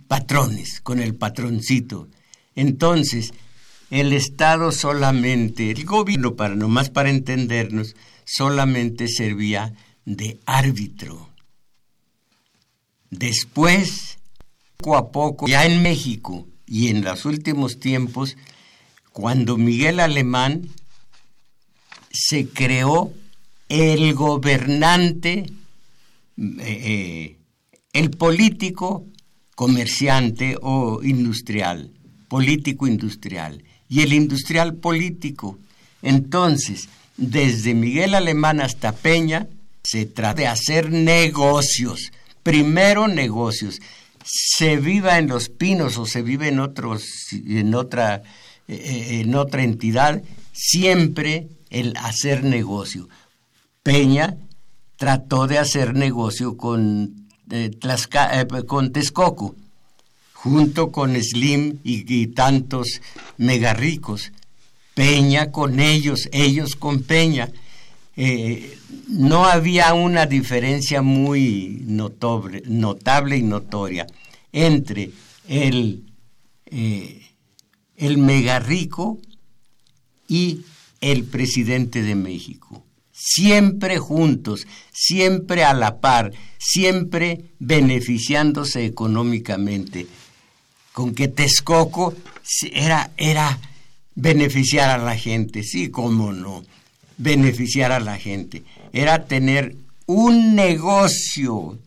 patrones, 0.06 0.80
con 0.80 1.00
el 1.00 1.14
patroncito. 1.14 2.08
Entonces, 2.54 3.32
el 3.90 4.12
Estado 4.12 4.72
solamente, 4.72 5.70
el 5.70 5.84
gobierno, 5.84 6.34
para 6.34 6.54
nomás 6.54 6.90
para 6.90 7.10
entendernos, 7.10 7.96
solamente 8.24 9.08
servía 9.08 9.74
de 10.04 10.40
árbitro. 10.46 11.28
Después, 13.10 14.18
poco 14.76 14.96
a 14.96 15.12
poco, 15.12 15.46
ya 15.46 15.64
en 15.64 15.82
México 15.82 16.46
y 16.66 16.88
en 16.88 17.04
los 17.04 17.24
últimos 17.24 17.78
tiempos, 17.78 18.36
cuando 19.12 19.56
Miguel 19.56 20.00
Alemán 20.00 20.68
se 22.10 22.48
creó 22.48 23.12
el 23.68 24.14
gobernante, 24.14 25.46
eh, 26.36 26.58
eh, 26.58 27.36
el 27.92 28.10
político 28.10 29.06
comerciante 29.54 30.56
o 30.60 31.02
industrial, 31.02 31.90
político 32.28 32.86
industrial, 32.86 33.62
y 33.88 34.00
el 34.00 34.12
industrial 34.12 34.74
político. 34.74 35.58
Entonces, 36.02 36.88
desde 37.16 37.74
Miguel 37.74 38.14
Alemán 38.14 38.60
hasta 38.60 38.92
Peña, 38.92 39.46
se 39.82 40.06
trata 40.06 40.40
de 40.40 40.46
hacer 40.46 40.90
negocios, 40.90 42.12
primero 42.42 43.08
negocios. 43.08 43.80
se 44.26 44.78
viva 44.78 45.18
en 45.18 45.28
Los 45.28 45.50
Pinos 45.50 45.98
o 45.98 46.06
se 46.06 46.22
vive 46.22 46.48
en, 46.48 46.58
otros, 46.58 47.02
en, 47.30 47.74
otra, 47.74 48.22
eh, 48.66 49.20
en 49.20 49.34
otra 49.34 49.62
entidad, 49.62 50.22
siempre 50.52 51.48
el 51.68 51.94
hacer 51.98 52.42
negocio. 52.42 53.08
Peña 53.82 54.38
trató 54.96 55.46
de 55.46 55.58
hacer 55.58 55.94
negocio 55.94 56.56
con, 56.56 57.23
eh, 57.50 57.70
eh, 57.82 58.62
con 58.66 58.92
Texcoco, 58.92 59.54
junto 60.32 60.90
con 60.90 61.14
Slim 61.20 61.78
y, 61.84 62.26
tantos 62.28 63.00
mega 63.36 63.74
ricos. 63.74 64.32
Peña 64.94 65.50
con 65.50 65.80
ellos, 65.80 66.28
ellos 66.32 66.76
con 66.76 67.02
Peña. 67.02 67.50
Eh, 68.16 68.78
no 69.08 69.44
había 69.44 69.92
una 69.92 70.26
diferencia 70.26 71.02
muy 71.02 71.82
notable, 71.86 72.62
notable 72.66 73.36
y 73.36 73.42
notoria 73.42 74.06
entre 74.52 75.10
el, 75.48 76.04
el 76.70 78.18
mega 78.18 78.60
rico 78.60 79.18
y 80.28 80.60
el 81.00 81.24
presidente 81.24 82.02
de 82.02 82.14
México 82.14 82.83
siempre 83.14 83.98
juntos, 83.98 84.66
siempre 84.92 85.64
a 85.64 85.72
la 85.72 86.00
par, 86.00 86.32
siempre 86.58 87.52
beneficiándose 87.60 88.84
económicamente. 88.84 90.06
Con 90.92 91.14
que 91.14 91.28
Texcoco 91.28 92.14
era, 92.72 93.10
era 93.16 93.58
beneficiar 94.14 94.90
a 94.90 94.98
la 94.98 95.16
gente, 95.16 95.62
sí, 95.62 95.90
cómo 95.90 96.32
no, 96.32 96.64
beneficiar 97.16 97.92
a 97.92 98.00
la 98.00 98.18
gente. 98.18 98.64
Era 98.92 99.26
tener 99.26 99.76
un 100.06 100.54
negocio 100.54 101.78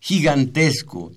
gigantesco 0.00 1.12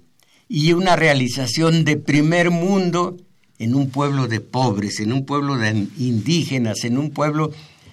y 0.48 0.74
una 0.74 0.96
realización 0.96 1.86
de 1.86 1.98
primer 1.98 2.52
mundo 2.52 3.18
en 3.58 3.74
un 3.74 3.90
pueblo 3.90 4.28
de 4.28 4.42
pobres, 4.42 5.00
en 5.00 5.12
un 5.12 5.26
pueblo 5.26 5.58
de 5.58 5.88
indígenas, 5.98 6.84
en 6.84 6.98
un 6.98 7.10
pueblo 7.10 7.52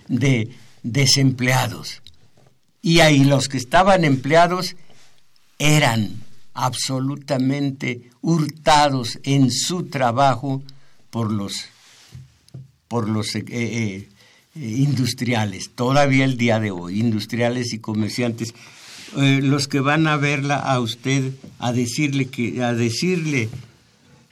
de 0.08 0.50
desempleados. 0.82 2.02
Y 2.80 3.00
ahí 3.00 3.24
los 3.24 3.48
que 3.48 3.58
estaban 3.58 4.04
empleados 4.04 4.76
eran 5.58 6.22
absolutamente 6.54 8.10
hurtados 8.20 9.18
en 9.22 9.50
su 9.50 9.84
trabajo 9.84 10.62
por 11.10 11.30
los, 11.30 11.66
por 12.88 13.08
los 13.08 13.34
eh, 13.34 13.44
eh, 13.48 14.08
eh, 14.54 14.60
industriales, 14.60 15.70
todavía 15.74 16.24
el 16.24 16.36
día 16.36 16.58
de 16.58 16.70
hoy, 16.70 17.00
industriales 17.00 17.72
y 17.72 17.78
comerciantes, 17.78 18.54
los 19.14 19.68
que 19.68 19.80
van 19.80 20.06
a 20.06 20.16
verla 20.16 20.56
a 20.56 20.80
usted, 20.80 21.32
a 21.58 21.72
decirle 21.72 22.26
que, 22.26 22.62
a 22.64 22.72
decirle 22.72 23.50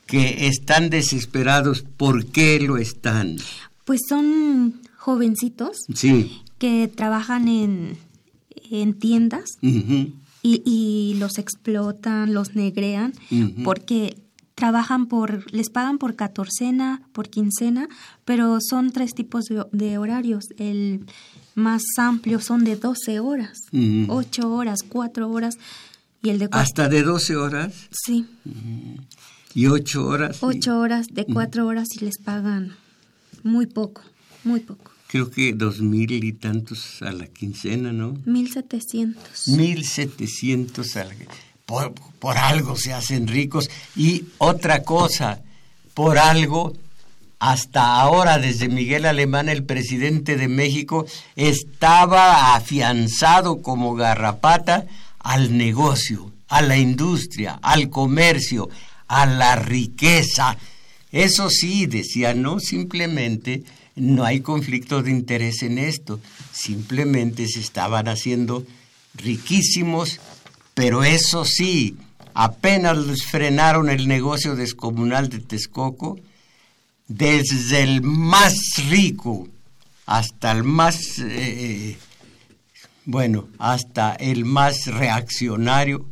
que 0.06 0.46
están 0.46 0.88
desesperados, 0.88 1.84
¿por 1.98 2.24
qué 2.26 2.58
lo 2.60 2.78
están? 2.78 3.36
Pues 3.84 4.00
son 4.08 4.80
jovencitos 5.00 5.78
que 6.58 6.92
trabajan 6.94 7.48
en, 7.48 7.96
en 8.70 8.92
tiendas 8.92 9.56
y, 9.62 10.12
y, 10.42 11.14
los 11.18 11.38
explotan, 11.38 12.34
los 12.34 12.54
negrean, 12.54 13.14
porque 13.64 14.18
trabajan 14.54 15.06
por, 15.06 15.50
les 15.54 15.70
pagan 15.70 15.96
por 15.96 16.16
catorcena, 16.16 17.02
por 17.12 17.30
quincena, 17.30 17.88
pero 18.26 18.58
son 18.60 18.92
tres 18.92 19.14
tipos 19.14 19.46
de, 19.72 19.98
horarios. 19.98 20.44
El 20.58 21.06
más 21.54 21.82
amplio 21.96 22.38
son 22.40 22.64
de 22.64 22.76
12 22.76 23.20
horas, 23.20 23.56
8 23.72 24.52
horas, 24.52 24.80
4 24.86 25.30
horas. 25.30 25.56
Y 26.22 26.28
el 26.28 26.38
de 26.38 26.48
¿Hasta 26.52 26.90
de 26.90 27.02
12 27.02 27.36
horas? 27.36 27.88
Sí. 27.90 28.26
¿Y 29.54 29.66
8 29.66 30.06
horas? 30.06 30.38
8 30.42 30.78
horas, 30.78 31.06
de 31.10 31.24
4 31.24 31.66
horas 31.66 31.88
y 31.98 32.04
les 32.04 32.18
pagan 32.18 32.76
muy 33.42 33.64
poco, 33.64 34.02
muy 34.44 34.60
poco 34.60 34.89
creo 35.10 35.28
que 35.28 35.52
dos 35.52 35.80
mil 35.80 36.22
y 36.22 36.32
tantos 36.32 37.02
a 37.02 37.10
la 37.10 37.26
quincena, 37.26 37.92
¿no? 37.92 38.16
Mil 38.26 38.52
setecientos. 38.52 39.48
Mil 39.48 39.84
setecientos 39.84 40.96
a 40.96 41.04
la 41.04 41.14
por, 41.66 41.92
por 42.20 42.38
algo 42.38 42.76
se 42.76 42.92
hacen 42.92 43.26
ricos. 43.26 43.70
Y 43.96 44.26
otra 44.38 44.84
cosa, 44.84 45.40
por 45.94 46.18
algo, 46.18 46.74
hasta 47.40 48.00
ahora, 48.00 48.38
desde 48.38 48.68
Miguel 48.68 49.04
Alemán, 49.04 49.48
el 49.48 49.64
presidente 49.64 50.36
de 50.36 50.46
México, 50.46 51.06
estaba 51.34 52.54
afianzado 52.54 53.62
como 53.62 53.96
garrapata 53.96 54.86
al 55.18 55.56
negocio, 55.56 56.30
a 56.48 56.62
la 56.62 56.76
industria, 56.76 57.58
al 57.62 57.90
comercio, 57.90 58.68
a 59.08 59.26
la 59.26 59.56
riqueza. 59.56 60.56
Eso 61.10 61.50
sí, 61.50 61.86
decía, 61.86 62.32
no 62.32 62.60
simplemente 62.60 63.64
no 63.96 64.24
hay 64.24 64.40
conflicto 64.40 65.02
de 65.02 65.10
interés 65.10 65.62
en 65.62 65.78
esto, 65.78 66.20
simplemente 66.52 67.46
se 67.48 67.60
estaban 67.60 68.08
haciendo 68.08 68.64
riquísimos, 69.14 70.20
pero 70.74 71.04
eso 71.04 71.44
sí, 71.44 71.96
apenas 72.34 72.96
les 72.98 73.24
frenaron 73.24 73.88
el 73.90 74.08
negocio 74.08 74.56
descomunal 74.56 75.28
de 75.28 75.40
Texcoco, 75.40 76.18
desde 77.08 77.82
el 77.82 78.02
más 78.02 78.54
rico 78.88 79.48
hasta 80.06 80.52
el 80.52 80.64
más, 80.64 81.18
eh, 81.18 81.96
bueno, 83.04 83.48
hasta 83.58 84.14
el 84.14 84.44
más 84.44 84.86
reaccionario, 84.86 86.06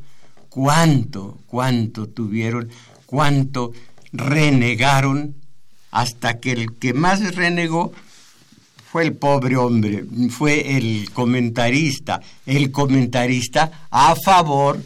cuánto, 0.48 1.38
cuánto 1.46 2.08
tuvieron, 2.08 2.68
cuánto 3.06 3.72
renegaron 4.12 5.34
hasta 5.90 6.40
que 6.40 6.52
el 6.52 6.76
que 6.76 6.92
más 6.92 7.34
renegó 7.34 7.92
fue 8.90 9.04
el 9.04 9.14
pobre 9.14 9.56
hombre, 9.56 10.04
fue 10.30 10.76
el 10.76 11.10
comentarista, 11.12 12.20
el 12.46 12.70
comentarista 12.70 13.86
a 13.90 14.14
favor 14.16 14.82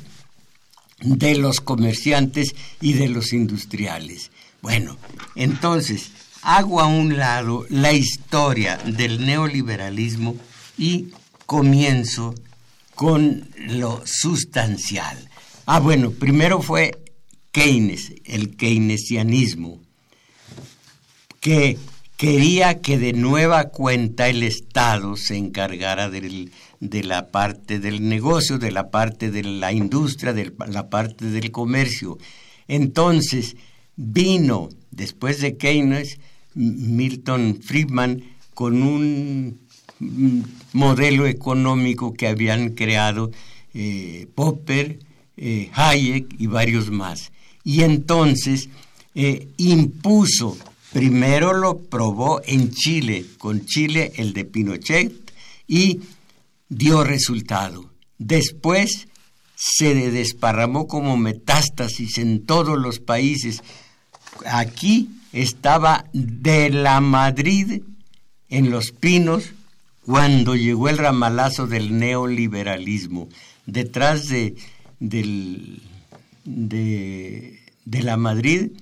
de 1.01 1.37
los 1.37 1.61
comerciantes 1.61 2.55
y 2.81 2.95
de 2.95 3.09
los 3.09 3.33
industriales. 3.33 4.31
Bueno, 4.61 4.97
entonces, 5.35 6.11
hago 6.43 6.81
a 6.81 6.87
un 6.87 7.17
lado 7.17 7.65
la 7.69 7.93
historia 7.93 8.77
del 8.79 9.25
neoliberalismo 9.25 10.37
y 10.77 11.09
comienzo 11.47 12.35
con 12.95 13.49
lo 13.57 14.03
sustancial. 14.05 15.29
Ah, 15.67 15.81
bueno, 15.81 16.11
primero 16.11 16.61
fue 16.61 16.93
Keynes, 17.53 18.13
el 18.25 18.57
keynesianismo 18.57 19.81
que 21.43 21.77
quería 22.17 22.81
que 22.81 22.99
de 22.99 23.15
nueva 23.15 23.65
cuenta 23.71 24.29
el 24.29 24.45
Estado 24.45 25.17
se 25.17 25.37
encargara 25.37 26.09
de 26.09 27.03
la 27.03 27.33
parte 27.33 27.81
del 27.81 28.09
negocio, 28.09 28.59
de 28.59 28.71
la 28.71 28.93
parte 28.93 29.33
de 29.33 29.43
la 29.43 29.73
industria, 29.73 30.33
de 30.33 30.53
la 30.69 30.89
parte 30.89 31.25
del 31.27 31.51
comercio. 31.51 32.17
Entonces 32.69 33.57
vino, 33.97 34.69
después 34.93 35.41
de 35.41 35.57
Keynes, 35.57 36.21
Milton 36.55 37.59
Friedman 37.61 38.23
con 38.55 38.81
un 38.85 39.59
modelo 40.73 41.27
económico 41.27 42.15
que 42.15 42.29
habían 42.29 42.71
creado 42.71 43.33
eh, 43.75 44.29
Popper, 44.37 45.01
eh, 45.37 45.71
Hayek 45.75 46.37
y 46.39 46.47
varios 46.47 46.93
más. 46.93 47.33
Y 47.65 47.83
entonces 47.83 48.69
eh, 49.17 49.49
impuso 49.57 50.57
Primero 50.93 51.55
lo 51.55 51.79
probó 51.79 52.43
en 52.45 52.71
Chile, 52.71 53.25
con 53.39 53.65
Chile 53.65 54.13
el 54.17 54.33
de 54.33 54.45
Pinochet, 54.45 55.13
y 55.67 56.01
dio 56.69 57.05
resultado. 57.05 57.91
Después 58.19 59.09
se 59.57 59.95
desparramó 60.11 60.87
como 60.87 61.17
metástasis 61.17 62.19
en 62.19 62.45
todos 62.45 62.79
los 62.79 62.99
países. 62.99 63.63
Aquí 64.45 65.09
estaba 65.33 66.05
de 66.13 66.71
la 66.71 67.01
Madrid 67.01 67.83
en 68.49 68.71
los 68.71 68.91
pinos 68.93 69.53
cuando 70.05 70.57
llegó 70.57 70.89
el 70.89 70.99
ramalazo 70.99 71.67
del 71.67 71.99
neoliberalismo. 71.99 73.29
Detrás 73.67 74.29
de, 74.29 74.57
de, 75.01 75.81
la 77.87 78.17
Madrid 78.17 78.73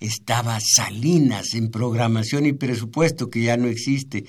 estaba 0.00 0.58
Salinas 0.60 1.54
en 1.54 1.70
programación 1.70 2.46
y 2.46 2.52
presupuesto, 2.52 3.30
que 3.30 3.42
ya 3.42 3.56
no 3.56 3.66
existe. 3.66 4.24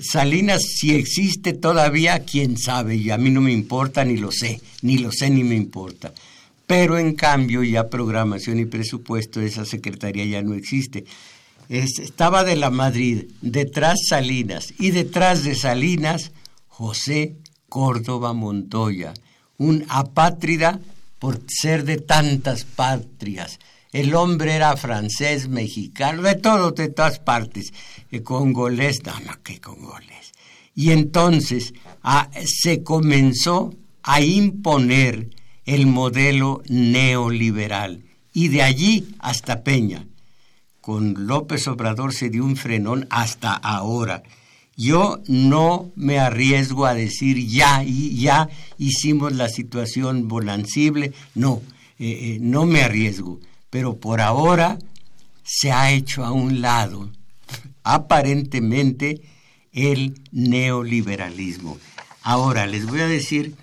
Salinas, 0.00 0.62
si 0.62 0.94
existe 0.94 1.52
todavía, 1.52 2.20
quién 2.20 2.56
sabe, 2.56 2.96
y 2.96 3.10
a 3.10 3.18
mí 3.18 3.30
no 3.30 3.40
me 3.40 3.52
importa, 3.52 4.04
ni 4.04 4.16
lo 4.16 4.32
sé, 4.32 4.60
ni 4.82 4.98
lo 4.98 5.12
sé, 5.12 5.28
ni 5.30 5.44
me 5.44 5.56
importa. 5.56 6.12
Pero 6.66 6.98
en 6.98 7.14
cambio, 7.14 7.62
ya 7.62 7.90
programación 7.90 8.58
y 8.58 8.64
presupuesto, 8.64 9.40
esa 9.42 9.64
secretaría 9.64 10.24
ya 10.24 10.42
no 10.42 10.54
existe. 10.54 11.04
estaba 11.68 12.44
de 12.44 12.56
la 12.56 12.70
Madrid, 12.70 13.24
detrás 13.42 13.98
Salinas, 14.08 14.72
y 14.78 14.90
detrás 14.90 15.44
de 15.44 15.54
Salinas, 15.54 16.32
José 16.68 17.36
Córdoba 17.68 18.32
Montoya, 18.32 19.12
un 19.58 19.84
apátrida 19.88 20.80
por 21.18 21.42
ser 21.48 21.84
de 21.84 21.98
tantas 21.98 22.64
patrias. 22.64 23.58
El 23.94 24.16
hombre 24.16 24.54
era 24.54 24.76
francés, 24.76 25.48
mexicano, 25.48 26.22
de 26.22 26.34
todo, 26.34 26.72
de 26.72 26.88
todas 26.88 27.20
partes. 27.20 27.72
Eh, 28.10 28.24
congolés, 28.24 29.04
no, 29.04 29.12
no, 29.20 29.40
que 29.44 29.60
congolés. 29.60 30.32
Y 30.74 30.90
entonces 30.90 31.74
ah, 32.02 32.28
se 32.44 32.82
comenzó 32.82 33.72
a 34.02 34.20
imponer 34.20 35.30
el 35.64 35.86
modelo 35.86 36.60
neoliberal. 36.68 38.02
Y 38.32 38.48
de 38.48 38.62
allí 38.62 39.14
hasta 39.20 39.62
Peña. 39.62 40.08
Con 40.80 41.28
López 41.28 41.68
Obrador 41.68 42.12
se 42.12 42.30
dio 42.30 42.44
un 42.44 42.56
frenón 42.56 43.06
hasta 43.10 43.54
ahora. 43.54 44.24
Yo 44.76 45.22
no 45.28 45.92
me 45.94 46.18
arriesgo 46.18 46.86
a 46.86 46.94
decir 46.94 47.46
ya 47.46 47.84
y 47.84 48.20
ya 48.20 48.48
hicimos 48.76 49.34
la 49.34 49.48
situación 49.48 50.26
bonancible. 50.26 51.12
No, 51.36 51.62
eh, 52.00 52.08
eh, 52.10 52.38
no 52.40 52.66
me 52.66 52.82
arriesgo. 52.82 53.38
Pero 53.74 53.96
por 53.96 54.20
ahora 54.20 54.78
se 55.42 55.72
ha 55.72 55.90
hecho 55.90 56.24
a 56.24 56.30
un 56.30 56.60
lado, 56.60 57.10
aparentemente, 57.82 59.20
el 59.72 60.14
neoliberalismo. 60.30 61.80
Ahora 62.22 62.68
les 62.68 62.86
voy 62.86 63.00
a 63.00 63.08
decir 63.08 63.56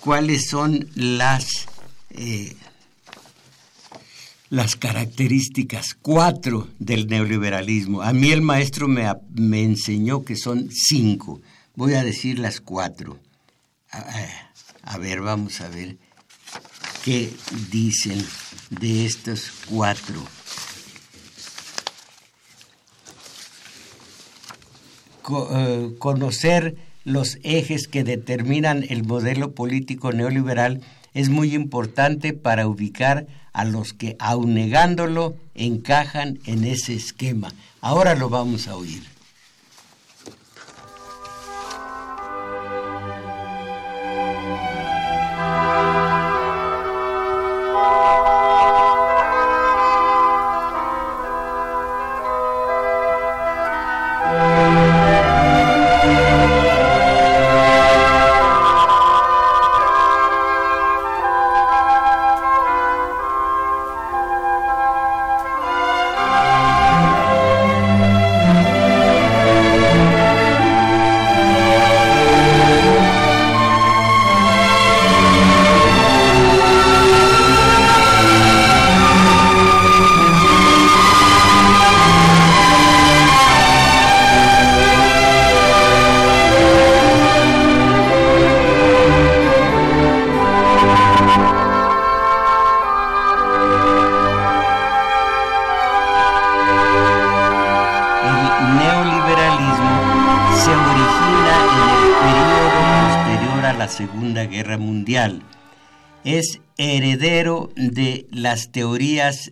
cuáles 0.00 0.48
son 0.48 0.88
las, 0.94 1.66
eh, 2.12 2.56
las 4.48 4.74
características 4.74 5.98
cuatro 6.00 6.68
del 6.78 7.06
neoliberalismo. 7.06 8.00
A 8.00 8.14
mí 8.14 8.30
el 8.30 8.40
maestro 8.40 8.88
me, 8.88 9.04
me 9.34 9.62
enseñó 9.62 10.24
que 10.24 10.36
son 10.36 10.70
cinco. 10.72 11.42
Voy 11.76 11.92
a 11.92 12.02
decir 12.02 12.38
las 12.38 12.62
cuatro. 12.62 13.18
A, 13.90 14.96
ver, 14.96 15.20
vamos 15.20 15.60
a 15.60 15.68
ver 15.68 15.98
qué 17.04 17.30
dicen 17.70 18.24
de 18.80 19.06
estos 19.06 19.52
cuatro. 19.68 20.22
Eh, 25.50 25.94
conocer 25.98 26.76
los 27.04 27.38
ejes 27.42 27.88
que 27.88 28.04
determinan 28.04 28.84
el 28.88 29.04
modelo 29.04 29.52
político 29.52 30.12
neoliberal 30.12 30.80
es 31.14 31.28
muy 31.28 31.54
importante 31.54 32.32
para 32.32 32.66
ubicar 32.66 33.26
a 33.52 33.64
los 33.64 33.92
que, 33.92 34.16
aun 34.18 34.54
negándolo, 34.54 35.36
encajan 35.54 36.38
en 36.46 36.64
ese 36.64 36.94
esquema. 36.94 37.52
Ahora 37.80 38.14
lo 38.14 38.30
vamos 38.30 38.66
a 38.66 38.76
oír. 38.76 39.11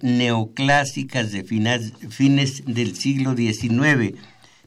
Neoclásicas 0.03 1.33
de 1.33 1.45
fines 1.45 2.63
del 2.67 2.97
siglo 2.97 3.35
XIX, 3.37 4.17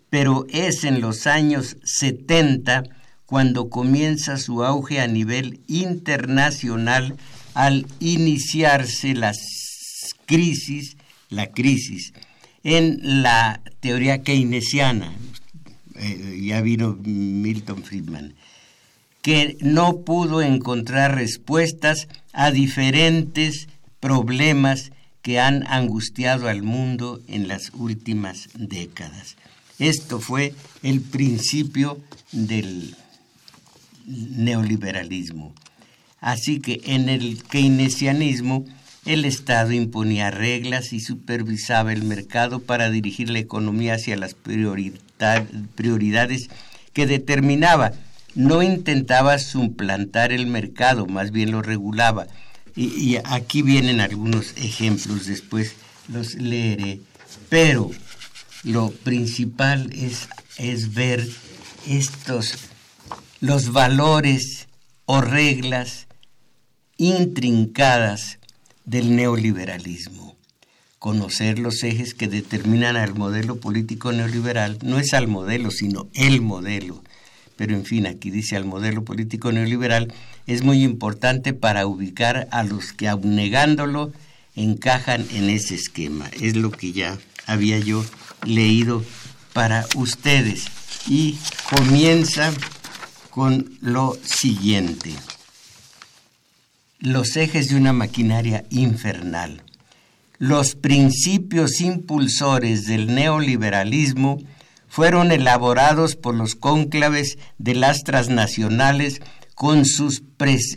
pero 0.10 0.46
es 0.50 0.84
en 0.84 1.02
los 1.02 1.28
años 1.28 1.78
70 1.84 2.84
cuando 3.26 3.70
comienza 3.70 4.38
su 4.38 4.64
auge 4.64 5.00
a 5.00 5.08
nivel 5.08 5.62
internacional 5.68 7.16
al 7.54 7.88
iniciarse 8.00 9.14
las 9.14 9.38
crisis, 10.26 10.98
la 11.30 11.48
crisis 11.48 12.14
en 12.64 13.24
la 13.24 13.62
teoría 13.80 14.22
keynesiana. 14.22 15.12
Eh, 15.96 16.42
ya 16.44 16.62
vino 16.62 16.98
Milton 17.04 17.84
Friedman 17.84 18.36
que 19.24 19.58
no 19.62 20.02
pudo 20.02 20.42
encontrar 20.42 21.16
respuestas 21.16 22.10
a 22.34 22.52
diferentes 22.52 23.70
problemas 24.02 24.92
que 25.24 25.40
han 25.40 25.66
angustiado 25.66 26.48
al 26.48 26.62
mundo 26.62 27.20
en 27.28 27.48
las 27.48 27.72
últimas 27.74 28.50
décadas. 28.54 29.38
Esto 29.80 30.20
fue 30.20 30.54
el 30.84 31.02
principio 31.02 32.00
del 32.32 32.96
neoliberalismo. 34.06 35.56
Así 36.20 36.60
que 36.60 36.82
en 36.86 37.10
el 37.10 37.42
keynesianismo 37.44 38.66
el 39.06 39.26
Estado 39.26 39.72
imponía 39.72 40.30
reglas 40.30 40.94
y 40.94 41.00
supervisaba 41.00 41.92
el 41.92 42.04
mercado 42.04 42.60
para 42.60 42.90
dirigir 42.90 43.30
la 43.30 43.40
economía 43.40 43.96
hacia 43.96 44.16
las 44.16 44.36
prioridades 45.76 46.50
que 46.94 47.08
determinaba 47.08 47.94
no 48.36 48.64
intentaba 48.64 49.38
suplantar 49.40 50.32
el 50.32 50.48
mercado, 50.48 51.06
más 51.06 51.32
bien 51.32 51.52
lo 51.52 51.62
regulaba. 51.62 52.28
Y, 52.76 53.18
aquí 53.26 53.62
vienen 53.62 54.00
algunos 54.00 54.54
ejemplos, 54.58 55.28
después 55.28 55.76
los 56.08 56.36
leeré. 56.36 57.02
Pero 57.50 57.92
lo 58.64 58.92
principal 58.92 59.92
es, 59.94 60.28
es 60.58 60.94
ver 60.94 61.28
estos, 61.88 62.56
los 63.42 63.72
valores 63.72 64.68
o 65.06 65.22
reglas 65.22 66.08
intrincadas 66.98 68.40
del 68.86 69.16
neoliberalismo. 69.16 70.36
Conocer 71.00 71.60
los 71.60 71.84
ejes 71.84 72.14
que 72.14 72.28
determinan 72.28 72.96
al 72.96 73.14
modelo 73.14 73.60
político 73.60 74.12
neoliberal 74.14 74.80
no 74.84 75.00
es 75.00 75.14
al 75.14 75.28
modelo, 75.28 75.70
sino 75.70 76.10
el 76.14 76.42
modelo 76.42 77.04
pero 77.56 77.76
en 77.76 77.86
fin, 77.86 78.08
aquí 78.08 78.32
dice 78.32 78.56
al 78.56 78.66
modelo 78.66 79.04
político 79.04 79.52
neoliberal, 79.52 80.14
es 80.48 80.64
muy 80.64 80.84
importante 80.84 81.54
para 81.54 81.88
ubicar 81.88 82.48
a 82.52 82.64
los 82.64 82.94
que 82.94 83.08
abnegándolo 83.08 84.12
encajan 84.56 85.26
en 85.32 85.50
ese 85.50 85.76
esquema. 85.76 86.30
Es 86.40 86.56
lo 86.56 86.72
que 86.72 86.92
ya 86.92 87.18
había 87.46 87.80
yo 87.80 88.06
leído 88.46 89.04
para 89.54 89.86
ustedes. 89.96 90.66
Y 91.08 91.38
comienza 91.70 92.54
con 93.30 93.78
lo 93.82 94.18
siguiente. 94.24 95.14
Los 97.00 97.36
ejes 97.36 97.70
de 97.70 97.76
una 97.76 97.94
maquinaria 97.94 98.64
infernal. 98.70 99.62
Los 100.38 100.76
principios 100.76 101.82
impulsores 101.82 102.86
del 102.86 103.14
neoliberalismo 103.14 104.40
fueron 104.88 105.32
elaborados 105.32 106.16
por 106.16 106.36
los 106.36 106.56
cónclaves 106.56 107.38
de 107.58 107.76
las 107.76 108.04
transnacionales 108.04 109.22
con, 109.56 109.84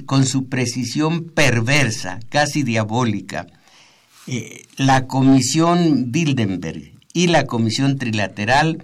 con 0.07 0.27
su 0.27 0.49
precisión 0.49 1.25
perversa, 1.25 2.21
casi 2.29 2.62
diabólica. 2.62 3.47
Eh, 4.27 4.67
la 4.77 5.07
Comisión 5.07 6.11
Bildenberg 6.11 6.93
y 7.12 7.29
la 7.29 7.47
Comisión 7.47 7.97
Trilateral 7.97 8.83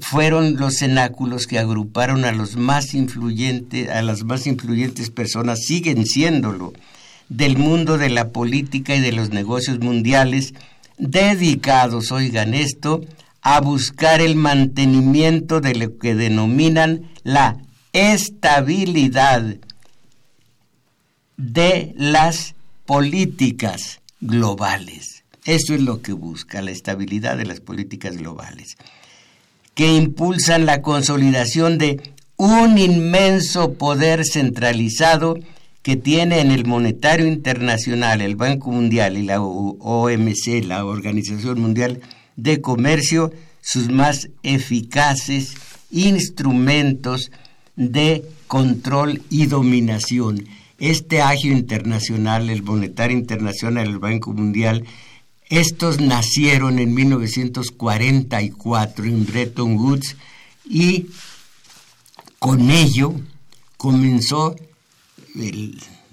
fueron 0.00 0.56
los 0.56 0.76
cenáculos 0.78 1.46
que 1.46 1.58
agruparon 1.58 2.24
a 2.24 2.32
los 2.32 2.56
más 2.56 2.94
influyentes, 2.94 3.88
a 3.88 4.02
las 4.02 4.22
más 4.22 4.46
influyentes 4.46 5.10
personas, 5.10 5.64
siguen 5.64 6.06
siéndolo, 6.06 6.72
del 7.28 7.58
mundo 7.58 7.98
de 7.98 8.10
la 8.10 8.28
política 8.28 8.94
y 8.94 9.00
de 9.00 9.12
los 9.12 9.30
negocios 9.30 9.80
mundiales, 9.80 10.54
dedicados, 10.98 12.12
oigan 12.12 12.54
esto, 12.54 13.02
a 13.42 13.60
buscar 13.60 14.20
el 14.20 14.36
mantenimiento 14.36 15.60
de 15.60 15.74
lo 15.74 15.98
que 15.98 16.14
denominan 16.14 17.10
la 17.24 17.56
estabilidad 17.92 19.56
de 21.36 21.94
las 21.96 22.54
políticas 22.86 24.00
globales. 24.20 25.24
Eso 25.44 25.74
es 25.74 25.80
lo 25.80 26.02
que 26.02 26.12
busca, 26.12 26.62
la 26.62 26.70
estabilidad 26.70 27.36
de 27.36 27.46
las 27.46 27.60
políticas 27.60 28.16
globales, 28.16 28.76
que 29.74 29.94
impulsan 29.94 30.66
la 30.66 30.82
consolidación 30.82 31.78
de 31.78 32.12
un 32.36 32.78
inmenso 32.78 33.74
poder 33.74 34.24
centralizado 34.24 35.38
que 35.82 35.96
tiene 35.96 36.40
en 36.40 36.50
el 36.50 36.66
monetario 36.66 37.26
internacional, 37.26 38.20
el 38.20 38.36
Banco 38.36 38.70
Mundial 38.70 39.16
y 39.16 39.22
la 39.22 39.40
OMC, 39.40 40.64
la 40.64 40.84
Organización 40.84 41.60
Mundial 41.60 42.00
de 42.36 42.60
Comercio, 42.60 43.32
sus 43.62 43.90
más 43.90 44.28
eficaces 44.42 45.54
instrumentos 45.90 47.30
de 47.76 48.24
control 48.46 49.22
y 49.30 49.46
dominación. 49.46 50.46
Este 50.78 51.20
agio 51.20 51.52
internacional, 51.52 52.48
el 52.50 52.62
monetario 52.62 53.16
internacional, 53.16 53.86
el 53.86 53.98
Banco 53.98 54.32
Mundial, 54.32 54.84
estos 55.48 56.00
nacieron 56.00 56.78
en 56.78 56.94
1944 56.94 59.04
en 59.04 59.26
Bretton 59.26 59.76
Woods 59.76 60.16
y 60.64 61.06
con 62.38 62.70
ello 62.70 63.14
comenzó 63.76 64.54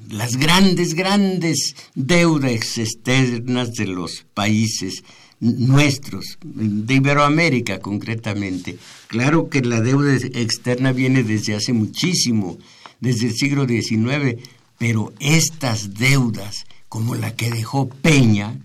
las 0.10 0.38
grandes, 0.38 0.96
grandes 0.96 1.76
deudas 1.94 2.78
externas 2.78 3.74
de 3.74 3.86
los 3.86 4.26
países 4.34 5.04
nuestros, 5.40 6.38
de 6.44 6.96
Iberoamérica 6.96 7.80
concretamente. 7.80 8.78
Claro 9.08 9.50
que 9.50 9.62
la 9.62 9.82
deuda 9.82 10.16
externa 10.16 10.92
viene 10.92 11.24
desde 11.24 11.56
hace 11.56 11.74
muchísimo, 11.74 12.58
desde 13.00 13.28
el 13.28 13.34
siglo 13.36 13.68
XIX, 13.68 14.42
pero 14.78 15.14
estas 15.20 15.94
deudas, 15.96 16.66
como 16.90 17.16
la 17.16 17.36
que 17.36 17.52
dejó 17.52 17.90
Peña, 17.90 18.58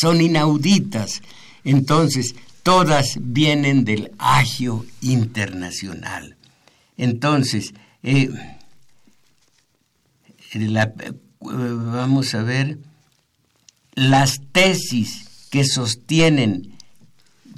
son 0.00 0.20
inauditas. 0.20 1.22
Entonces, 1.64 2.34
todas 2.62 3.18
vienen 3.20 3.84
del 3.84 4.10
agio 4.18 4.84
internacional. 5.00 6.36
Entonces, 6.96 7.74
eh, 8.02 8.30
vamos 11.40 12.34
a 12.34 12.42
ver, 12.42 12.78
las 13.94 14.40
tesis 14.52 15.26
que 15.50 15.64
sostienen 15.64 16.76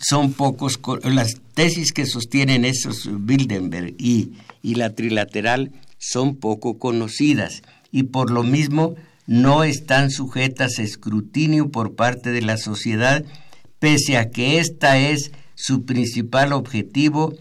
son 0.00 0.32
pocos, 0.32 0.78
las 1.04 1.40
tesis 1.54 1.92
que 1.92 2.06
sostienen 2.06 2.64
esos 2.64 3.08
Bilderberg 3.10 3.94
y, 3.98 4.34
y 4.62 4.76
la 4.76 4.94
trilateral 4.94 5.72
son 5.98 6.36
poco 6.36 6.78
conocidas 6.78 7.62
y 7.90 8.04
por 8.04 8.30
lo 8.30 8.42
mismo 8.42 8.94
no 9.26 9.64
están 9.64 10.10
sujetas 10.10 10.78
a 10.78 10.82
escrutinio 10.82 11.70
por 11.70 11.94
parte 11.96 12.30
de 12.30 12.42
la 12.42 12.56
sociedad, 12.56 13.24
pese 13.78 14.16
a 14.16 14.30
que 14.30 14.58
esta 14.58 14.98
es 14.98 15.32
su 15.54 15.84
principal 15.84 16.52
objetivo 16.52 17.34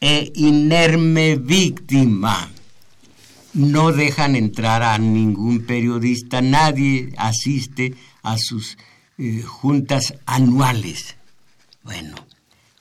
e 0.00 0.30
inerme 0.34 1.36
víctima. 1.36 2.50
No 3.54 3.92
dejan 3.92 4.36
entrar 4.36 4.82
a 4.82 4.98
ningún 4.98 5.64
periodista, 5.64 6.42
nadie 6.42 7.12
asiste 7.16 7.94
a 8.22 8.36
sus 8.36 8.76
eh, 9.18 9.42
juntas 9.42 10.14
anuales. 10.26 11.16
Bueno, 11.82 12.16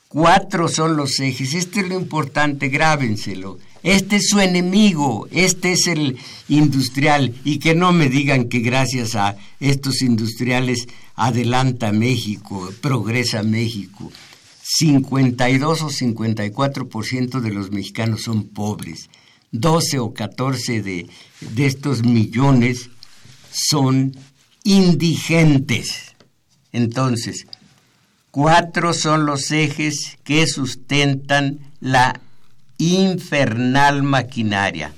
cuatro 0.07 0.67
son 0.67 0.95
los 0.95 1.19
ejes. 1.19 1.53
Este 1.53 1.81
es 1.81 1.89
lo 1.89 1.99
importante, 1.99 2.69
grábenselo. 2.69 3.59
Este 3.83 4.15
es 4.15 4.29
su 4.29 4.39
enemigo, 4.39 5.27
este 5.31 5.73
es 5.73 5.87
el 5.87 6.17
industrial. 6.47 7.35
Y 7.43 7.59
que 7.59 7.75
no 7.75 7.91
me 7.91 8.07
digan 8.07 8.47
que 8.47 8.59
gracias 8.59 9.15
a 9.15 9.35
estos 9.59 10.01
industriales 10.01 10.87
adelanta 11.15 11.91
México, 11.91 12.71
progresa 12.81 13.43
México. 13.43 14.11
52 14.63 15.81
o 15.81 15.89
54% 15.89 17.41
de 17.41 17.51
los 17.51 17.71
mexicanos 17.71 18.23
son 18.23 18.47
pobres. 18.47 19.09
12 19.51 19.99
o 19.99 20.13
14 20.13 20.81
de, 20.81 21.07
de 21.41 21.65
estos 21.65 22.03
millones 22.03 22.89
son 23.51 24.15
indigentes. 24.63 26.12
Entonces, 26.73 27.47
cuatro 28.31 28.93
son 28.93 29.25
los 29.25 29.51
ejes 29.51 30.17
que 30.23 30.45
sustentan 30.47 31.59
la 31.79 32.19
infernal 32.77 34.03
maquinaria. 34.03 34.93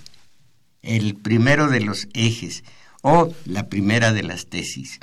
El 0.82 1.16
primero 1.16 1.68
de 1.68 1.82
los 1.82 2.08
ejes, 2.14 2.64
o 3.02 3.32
la 3.46 3.70
primera 3.70 4.14
de 4.14 4.24
las 4.24 4.48
tesis. 4.48 5.00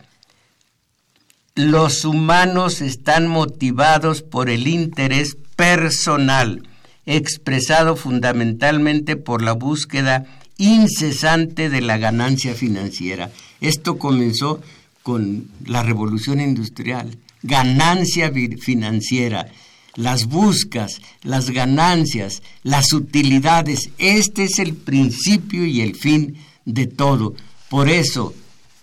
Los 1.54 2.04
humanos 2.04 2.80
están 2.80 3.28
motivados 3.28 4.22
por 4.22 4.50
el 4.50 4.66
interés 4.66 5.36
personal, 5.54 6.66
expresado 7.06 7.94
fundamentalmente 7.94 9.16
por 9.16 9.42
la 9.42 9.52
búsqueda 9.52 10.24
incesante 10.56 11.68
de 11.68 11.80
la 11.80 11.98
ganancia 11.98 12.54
financiera. 12.54 13.30
Esto 13.60 13.98
comenzó 13.98 14.60
con 15.02 15.48
la 15.64 15.82
revolución 15.82 16.40
industrial, 16.40 17.16
ganancia 17.42 18.32
financiera, 18.60 19.50
las 19.94 20.26
buscas, 20.26 21.00
las 21.22 21.50
ganancias, 21.50 22.42
las 22.62 22.92
utilidades. 22.92 23.90
Este 23.98 24.44
es 24.44 24.58
el 24.58 24.74
principio 24.74 25.66
y 25.66 25.80
el 25.80 25.96
fin 25.96 26.36
de 26.64 26.86
todo. 26.86 27.34
Por 27.68 27.88
eso 27.88 28.34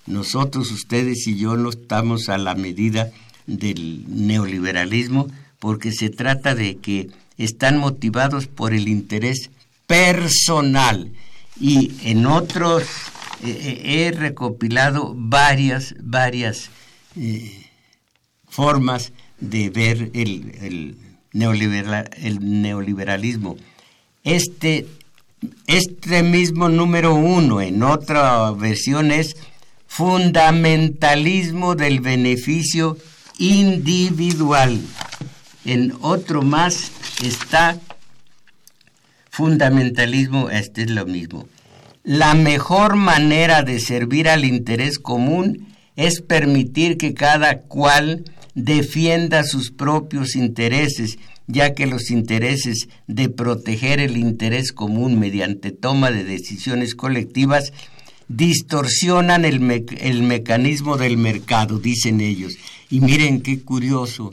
nosotros, 0.10 0.72
ustedes 0.72 1.28
y 1.28 1.38
yo 1.38 1.56
no 1.56 1.70
estamos 1.70 2.30
a 2.30 2.38
la 2.38 2.56
medida 2.56 3.12
del 3.46 4.04
neoliberalismo, 4.08 5.28
porque 5.60 5.92
se 5.92 6.10
trata 6.10 6.56
de 6.56 6.78
que 6.78 7.10
están 7.38 7.78
motivados 7.78 8.48
por 8.48 8.74
el 8.74 8.88
interés 8.88 9.50
personal. 9.86 11.12
Y 11.60 11.92
en 12.04 12.26
otros 12.26 12.84
he 13.44 14.12
recopilado 14.12 15.14
varias, 15.16 15.96
varias 16.02 16.70
eh, 17.16 17.66
formas 18.48 19.12
de 19.40 19.70
ver 19.70 20.12
el, 20.14 20.52
el 20.62 20.98
neoliberalismo. 21.34 23.58
Este, 24.24 24.88
este 25.68 26.24
mismo 26.24 26.70
número 26.70 27.16
uno 27.16 27.62
en 27.62 27.84
otra 27.84 28.52
versión 28.52 29.12
es 29.12 29.36
fundamentalismo 29.88 31.76
del 31.76 32.00
beneficio 32.00 32.98
individual. 33.38 34.82
En 35.66 35.94
otro 36.02 36.42
más 36.42 36.92
está 37.24 37.78
fundamentalismo, 39.30 40.50
este 40.50 40.84
es 40.84 40.90
lo 40.90 41.06
mismo, 41.06 41.48
la 42.10 42.34
mejor 42.34 42.96
manera 42.96 43.62
de 43.62 43.80
servir 43.80 44.30
al 44.30 44.44
interés 44.44 44.98
común 44.98 45.68
es 45.96 46.22
permitir 46.22 46.98
que 46.98 47.14
cada 47.14 47.60
cual 47.60 48.26
defienda 48.56 49.44
sus 49.44 49.70
propios 49.70 50.36
intereses, 50.36 51.20
ya 51.46 51.76
que 51.76 51.86
los 51.86 52.10
intereses 52.10 52.90
de 53.06 53.30
proteger 53.30 54.00
el 54.00 54.18
interés 54.18 54.72
común 54.72 55.20
mediante 55.20 55.70
toma 55.70 56.10
de 56.10 56.24
decisiones 56.24 56.96
colectivas 56.96 57.74
distorsionan 58.28 59.46
el, 59.46 59.62
el, 60.00 60.24
mecanismo 60.24 60.98
del 60.98 61.16
mercado, 61.16 61.78
dicen 61.78 62.22
ellos. 62.22 62.58
Y 62.90 63.02
miren 63.02 63.42
qué 63.42 63.62
curioso, 63.62 64.32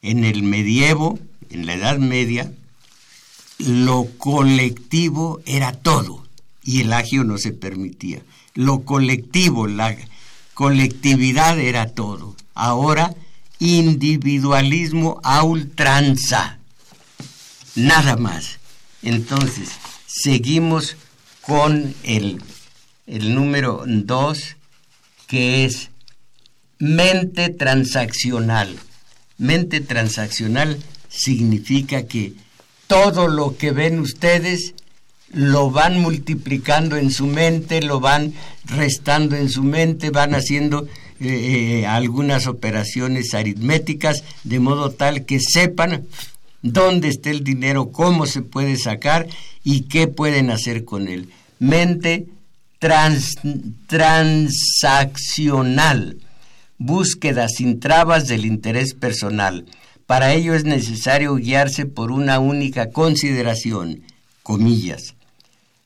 en 0.00 0.24
el 0.24 0.42
medievo, 0.42 1.18
en 1.50 1.66
la 1.66 1.74
Edad 1.74 1.98
Media, 1.98 2.50
lo 3.58 4.06
colectivo 4.16 5.42
era 5.44 5.72
todo 5.72 6.25
y 6.66 6.80
el 6.80 6.92
agio 6.92 7.24
no 7.24 7.38
se 7.38 7.52
permitía. 7.52 8.20
Lo 8.54 8.80
colectivo, 8.84 9.68
la 9.68 9.96
colectividad 10.52 11.58
era 11.58 11.86
todo. 11.86 12.34
Ahora, 12.54 13.14
individualismo 13.60 15.20
a 15.22 15.44
ultranza. 15.44 16.58
Nada 17.76 18.16
más. 18.16 18.58
Entonces, 19.02 19.68
seguimos 20.06 20.96
con 21.40 21.94
el, 22.02 22.42
el 23.06 23.34
número 23.34 23.84
dos, 23.86 24.56
que 25.28 25.64
es 25.64 25.90
mente 26.78 27.50
transaccional. 27.50 28.76
Mente 29.38 29.80
transaccional 29.80 30.82
significa 31.08 32.06
que 32.06 32.32
todo 32.88 33.28
lo 33.28 33.56
que 33.56 33.70
ven 33.70 34.00
ustedes 34.00 34.74
lo 35.32 35.70
van 35.70 36.00
multiplicando 36.00 36.96
en 36.96 37.10
su 37.10 37.26
mente, 37.26 37.82
lo 37.82 38.00
van 38.00 38.34
restando 38.64 39.36
en 39.36 39.48
su 39.48 39.62
mente, 39.62 40.10
van 40.10 40.34
haciendo 40.34 40.86
eh, 41.20 41.80
eh, 41.80 41.86
algunas 41.86 42.46
operaciones 42.46 43.34
aritméticas 43.34 44.22
de 44.44 44.60
modo 44.60 44.90
tal 44.90 45.24
que 45.24 45.40
sepan 45.40 46.06
dónde 46.62 47.08
está 47.08 47.30
el 47.30 47.42
dinero, 47.42 47.90
cómo 47.90 48.26
se 48.26 48.42
puede 48.42 48.76
sacar 48.76 49.26
y 49.64 49.82
qué 49.82 50.08
pueden 50.08 50.50
hacer 50.50 50.84
con 50.84 51.08
él. 51.08 51.30
Mente 51.58 52.26
transaccional, 53.86 56.18
búsqueda 56.78 57.48
sin 57.48 57.80
trabas 57.80 58.28
del 58.28 58.44
interés 58.44 58.92
personal. 58.94 59.64
Para 60.06 60.34
ello 60.34 60.54
es 60.54 60.64
necesario 60.64 61.34
guiarse 61.36 61.86
por 61.86 62.12
una 62.12 62.38
única 62.38 62.90
consideración, 62.90 64.02
comillas, 64.42 65.15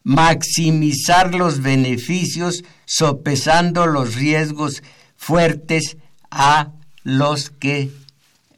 maximizar 0.02 1.34
los 1.34 1.62
beneficios 1.62 2.64
sopesando 2.86 3.86
los 3.86 4.14
riesgos 4.14 4.82
fuertes 5.16 5.96
a 6.30 6.72
los 7.02 7.50
que, 7.50 7.90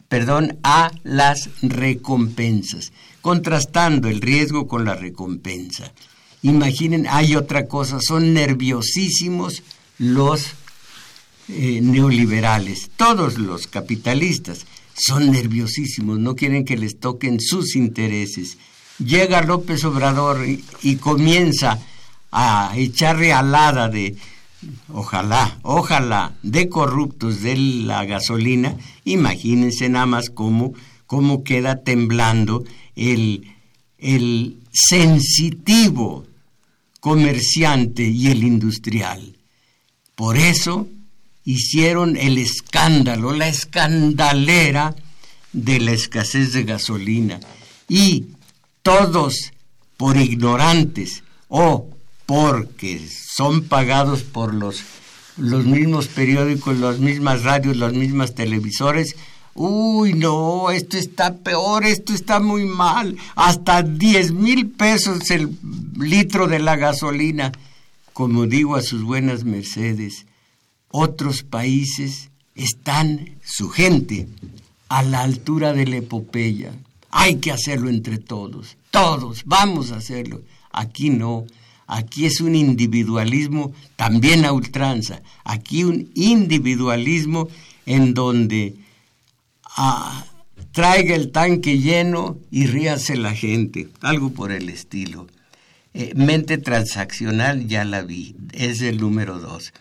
perdón, 0.08 0.58
a 0.62 0.92
las 1.02 1.50
recompensas, 1.62 2.92
contrastando 3.20 4.08
el 4.08 4.20
riesgo 4.20 4.68
con 4.68 4.84
la 4.84 4.94
recompensa. 4.94 5.92
Imaginen, 6.42 7.06
hay 7.08 7.36
otra 7.36 7.66
cosa, 7.66 8.00
son 8.00 8.34
nerviosísimos 8.34 9.62
los 9.98 10.46
eh, 11.48 11.80
neoliberales, 11.80 12.90
todos 12.96 13.38
los 13.38 13.66
capitalistas 13.66 14.66
son 14.94 15.30
nerviosísimos, 15.30 16.18
no 16.18 16.34
quieren 16.34 16.64
que 16.64 16.76
les 16.76 16.98
toquen 16.98 17.40
sus 17.40 17.76
intereses. 17.76 18.58
Llega 18.98 19.42
López 19.42 19.84
Obrador 19.84 20.46
y, 20.82 20.96
comienza 20.96 21.78
a 22.30 22.72
echarle 22.76 23.32
alada 23.32 23.88
de, 23.88 24.16
ojalá, 24.92 25.58
ojalá, 25.62 26.34
de 26.42 26.68
corruptos 26.68 27.42
de 27.42 27.56
la 27.56 28.04
gasolina, 28.04 28.76
imagínense 29.04 29.88
nada 29.88 30.06
más 30.06 30.30
cómo, 30.30 30.72
cómo 31.06 31.42
queda 31.42 31.82
temblando 31.82 32.64
el, 32.94 33.52
el 33.98 34.58
sensitivo 34.72 36.26
comerciante 37.00 38.04
y 38.04 38.28
el 38.28 38.44
industrial. 38.44 39.36
Por 40.14 40.36
eso 40.36 40.88
hicieron 41.44 42.16
el 42.16 42.38
escándalo, 42.38 43.32
la 43.32 43.48
escandalera 43.48 44.94
de 45.52 45.80
la 45.80 45.92
escasez 45.92 46.52
de 46.52 46.62
gasolina. 46.62 47.40
Y 47.88 48.26
todos 48.82 49.52
por 49.96 50.16
ignorantes 50.16 51.22
o 51.48 51.88
porque 52.26 53.00
son 53.08 53.62
pagados 53.64 54.22
por 54.22 54.54
los, 54.54 54.82
los 55.36 55.64
mismos 55.64 56.08
periódicos, 56.08 56.78
las 56.78 56.98
mismas 56.98 57.42
radios, 57.42 57.76
las 57.76 57.92
mismas 57.92 58.34
televisores, 58.34 59.16
uy, 59.54 60.14
no, 60.14 60.70
esto 60.70 60.96
está 60.96 61.36
peor, 61.36 61.84
esto 61.84 62.12
está 62.12 62.40
muy 62.40 62.64
mal, 62.64 63.16
hasta 63.34 63.82
10 63.82 64.32
mil 64.32 64.68
pesos 64.70 65.30
el 65.30 65.56
litro 65.98 66.48
de 66.48 66.58
la 66.58 66.76
gasolina, 66.76 67.52
como 68.12 68.46
digo 68.46 68.76
a 68.76 68.82
sus 68.82 69.02
buenas 69.02 69.44
mercedes, 69.44 70.26
otros 70.88 71.42
países 71.42 72.30
están, 72.54 73.36
su 73.44 73.70
gente, 73.70 74.28
a 74.88 75.02
la 75.02 75.22
altura 75.22 75.72
de 75.72 75.86
la 75.86 75.96
epopeya. 75.96 76.72
Hay 77.12 77.36
que 77.36 77.52
hacerlo 77.52 77.90
entre 77.90 78.18
todos, 78.18 78.78
todos, 78.90 79.42
vamos 79.44 79.92
a 79.92 79.96
hacerlo. 79.96 80.42
Aquí 80.72 81.10
no, 81.10 81.44
aquí 81.86 82.24
es 82.24 82.40
un 82.40 82.54
individualismo 82.56 83.72
también 83.96 84.44
a 84.46 84.52
ultranza, 84.52 85.22
aquí 85.44 85.84
un 85.84 86.10
individualismo 86.14 87.48
en 87.84 88.14
donde 88.14 88.74
ah, 89.76 90.24
traiga 90.72 91.14
el 91.14 91.30
tanque 91.30 91.78
lleno 91.78 92.38
y 92.50 92.66
ríase 92.66 93.16
la 93.16 93.34
gente, 93.34 93.88
algo 94.00 94.30
por 94.30 94.50
el 94.50 94.70
estilo. 94.70 95.28
Eh, 95.94 96.14
mente 96.16 96.56
transaccional 96.56 97.68
ya 97.68 97.84
la 97.84 98.00
vi, 98.00 98.34
es 98.52 98.80
el 98.80 98.98
número 98.98 99.38
dos. 99.38 99.74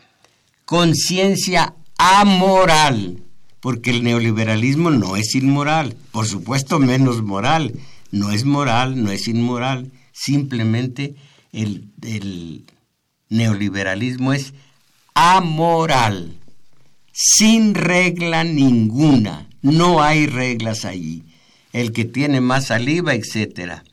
Conciencia 0.66 1.76
amoral, 1.98 3.24
porque 3.62 3.92
el 3.92 4.04
neoliberalismo 4.04 4.90
no 4.92 5.16
es 5.16 5.36
inmoral, 5.36 5.96
por 6.12 6.28
supuesto 6.28 6.80
menos 6.80 7.22
moral, 7.22 7.74
no 8.12 8.32
es 8.32 8.44
moral, 8.44 9.02
no 9.02 9.12
es 9.12 9.28
inmoral, 9.28 9.92
simplemente 10.12 11.16
el, 11.54 12.66
neoliberalismo 13.30 14.34
es 14.34 14.54
amoral, 15.14 16.36
sin 17.14 17.76
regla 17.76 18.44
ninguna, 18.44 19.48
no 19.62 20.02
hay 20.02 20.28
reglas 20.28 20.84
allí, 20.84 21.24
el 21.72 21.94
que 21.94 22.04
tiene 22.04 22.42
más 22.42 22.68
saliva, 22.68 23.14
etcétera. 23.14 23.84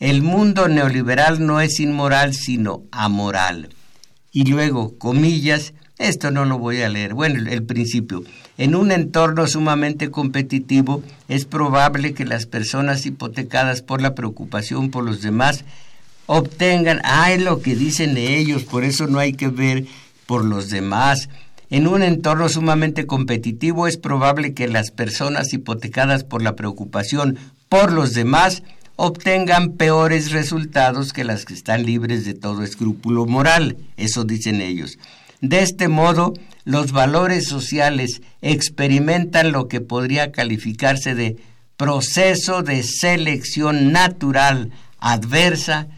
El 0.00 0.22
mundo 0.22 0.68
neoliberal 0.68 1.44
no 1.44 1.60
es 1.60 1.80
inmoral, 1.80 2.32
sino 2.32 2.84
amoral. 2.92 3.70
Y 4.30 4.44
luego, 4.44 4.96
comillas, 4.96 5.74
esto 5.98 6.30
no 6.30 6.44
lo 6.44 6.58
voy 6.58 6.82
a 6.82 6.88
leer. 6.88 7.14
Bueno, 7.14 7.50
el, 7.50 7.64
principio. 7.64 8.22
En 8.58 8.74
un 8.74 8.90
entorno 8.90 9.46
sumamente 9.46 10.10
competitivo, 10.10 11.04
es 11.28 11.44
probable 11.44 12.12
que 12.12 12.24
las 12.24 12.46
personas 12.46 13.06
hipotecadas 13.06 13.82
por 13.82 14.02
la 14.02 14.16
preocupación 14.16 14.90
por 14.90 15.04
los 15.04 15.22
demás 15.22 15.64
obtengan, 16.26 17.00
ah, 17.04 17.32
es 17.32 17.40
lo 17.40 17.62
que 17.62 17.76
dicen 17.76 18.16
ellos, 18.16 18.64
por 18.64 18.82
eso 18.82 19.06
no 19.06 19.20
hay 19.20 19.32
que 19.32 19.46
ver 19.46 19.86
por 20.26 20.44
los 20.44 20.70
demás. 20.70 21.28
En 21.70 21.86
un 21.86 22.02
entorno 22.02 22.48
sumamente 22.48 23.06
competitivo 23.06 23.86
es 23.86 23.96
probable 23.96 24.54
que 24.54 24.66
las 24.66 24.90
personas 24.90 25.52
hipotecadas 25.52 26.24
por 26.24 26.42
la 26.42 26.56
preocupación 26.56 27.38
por 27.68 27.92
los 27.92 28.12
demás 28.12 28.64
obtengan 28.96 29.74
peores 29.74 30.32
resultados 30.32 31.12
que 31.12 31.22
las 31.22 31.44
que 31.44 31.54
están 31.54 31.86
libres 31.86 32.24
de 32.24 32.34
todo 32.34 32.64
escrúpulo 32.64 33.24
moral. 33.24 33.76
Eso 33.96 34.24
dicen 34.24 34.60
ellos. 34.60 34.98
De 35.40 35.62
este 35.62 35.86
modo, 35.86 36.34
los 36.68 36.92
valores 36.92 37.46
sociales 37.48 38.20
experimentan 38.42 39.52
lo 39.52 39.68
que 39.68 39.80
podría 39.80 40.32
calificarse 40.32 41.14
de 41.14 41.38
proceso 41.78 42.62
de 42.62 42.82
selección 42.82 43.90
natural 43.90 44.70
adversa 44.98 45.88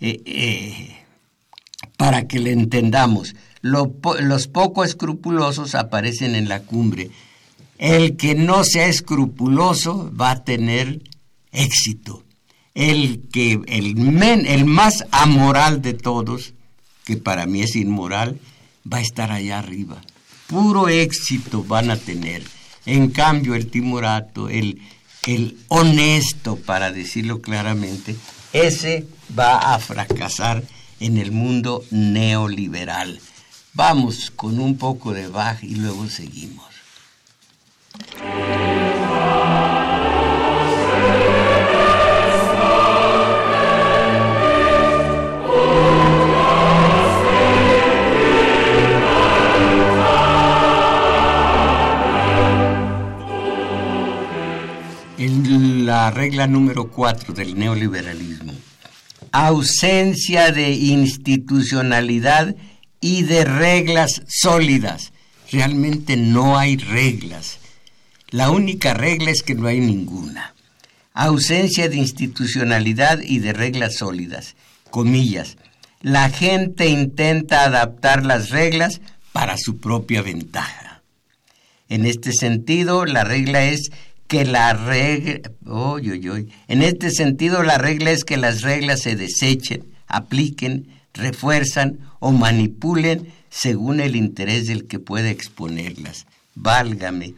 eh, 0.00 0.22
eh, 0.24 0.96
para 1.98 2.26
que 2.26 2.38
le 2.38 2.52
entendamos. 2.52 3.36
los 3.60 4.48
poco 4.48 4.84
escrupulosos 4.84 5.74
aparecen 5.74 6.34
en 6.34 6.48
la 6.48 6.60
cumbre. 6.60 7.10
El 7.76 8.16
que 8.16 8.34
no 8.34 8.64
sea 8.64 8.86
escrupuloso 8.86 10.10
va 10.18 10.30
a 10.30 10.44
tener 10.44 11.02
éxito 11.52 12.24
el 12.72 13.28
que 13.30 13.60
el, 13.66 13.96
men, 13.96 14.46
el 14.46 14.64
más 14.64 15.04
amoral 15.10 15.82
de 15.82 15.92
todos, 15.92 16.54
que 17.04 17.18
para 17.18 17.44
mí 17.44 17.60
es 17.60 17.76
inmoral, 17.76 18.40
va 18.90 18.98
a 18.98 19.02
estar 19.02 19.32
allá 19.32 19.58
arriba. 19.58 20.00
Puro 20.46 20.88
éxito 20.88 21.64
van 21.64 21.90
a 21.90 21.96
tener. 21.96 22.42
En 22.84 23.10
cambio, 23.10 23.54
el 23.54 23.68
timorato, 23.68 24.48
el, 24.48 24.80
el 25.26 25.58
honesto, 25.68 26.56
para 26.56 26.92
decirlo 26.92 27.40
claramente, 27.40 28.16
ese 28.52 29.06
va 29.36 29.74
a 29.74 29.78
fracasar 29.78 30.62
en 31.00 31.18
el 31.18 31.32
mundo 31.32 31.84
neoliberal. 31.90 33.20
Vamos 33.74 34.30
con 34.30 34.58
un 34.60 34.78
poco 34.78 35.12
de 35.12 35.28
Bach 35.28 35.62
y 35.62 35.74
luego 35.74 36.08
seguimos. 36.08 36.64
La 55.28 56.10
regla 56.10 56.46
número 56.46 56.90
cuatro 56.90 57.34
del 57.34 57.58
neoliberalismo. 57.58 58.52
Ausencia 59.32 60.52
de 60.52 60.70
institucionalidad 60.70 62.54
y 63.00 63.22
de 63.22 63.44
reglas 63.44 64.22
sólidas. 64.28 65.12
Realmente 65.50 66.16
no 66.16 66.58
hay 66.58 66.76
reglas. 66.76 67.58
La 68.30 68.50
única 68.50 68.94
regla 68.94 69.30
es 69.30 69.42
que 69.42 69.54
no 69.54 69.66
hay 69.68 69.80
ninguna. 69.80 70.54
Ausencia 71.12 71.88
de 71.88 71.96
institucionalidad 71.96 73.20
y 73.20 73.38
de 73.38 73.52
reglas 73.52 73.96
sólidas. 73.96 74.54
Comillas. 74.90 75.56
La 76.02 76.30
gente 76.30 76.86
intenta 76.88 77.64
adaptar 77.64 78.24
las 78.24 78.50
reglas 78.50 79.00
para 79.32 79.56
su 79.56 79.78
propia 79.78 80.22
ventaja. 80.22 81.02
En 81.88 82.04
este 82.04 82.32
sentido, 82.32 83.06
la 83.06 83.24
regla 83.24 83.64
es 83.64 83.90
que 84.26 84.44
la 84.44 84.72
regla, 84.72 85.50
en 86.68 86.82
este 86.82 87.10
sentido 87.10 87.62
la 87.62 87.78
regla 87.78 88.10
es 88.10 88.24
que 88.24 88.36
las 88.36 88.62
reglas 88.62 89.00
se 89.02 89.16
desechen, 89.16 89.84
apliquen, 90.06 90.88
refuerzan 91.14 91.98
o 92.18 92.32
manipulen 92.32 93.32
según 93.50 94.00
el 94.00 94.16
interés 94.16 94.66
del 94.66 94.86
que 94.86 94.98
pueda 94.98 95.30
exponerlas. 95.30 96.26
Válgame, 96.54 97.34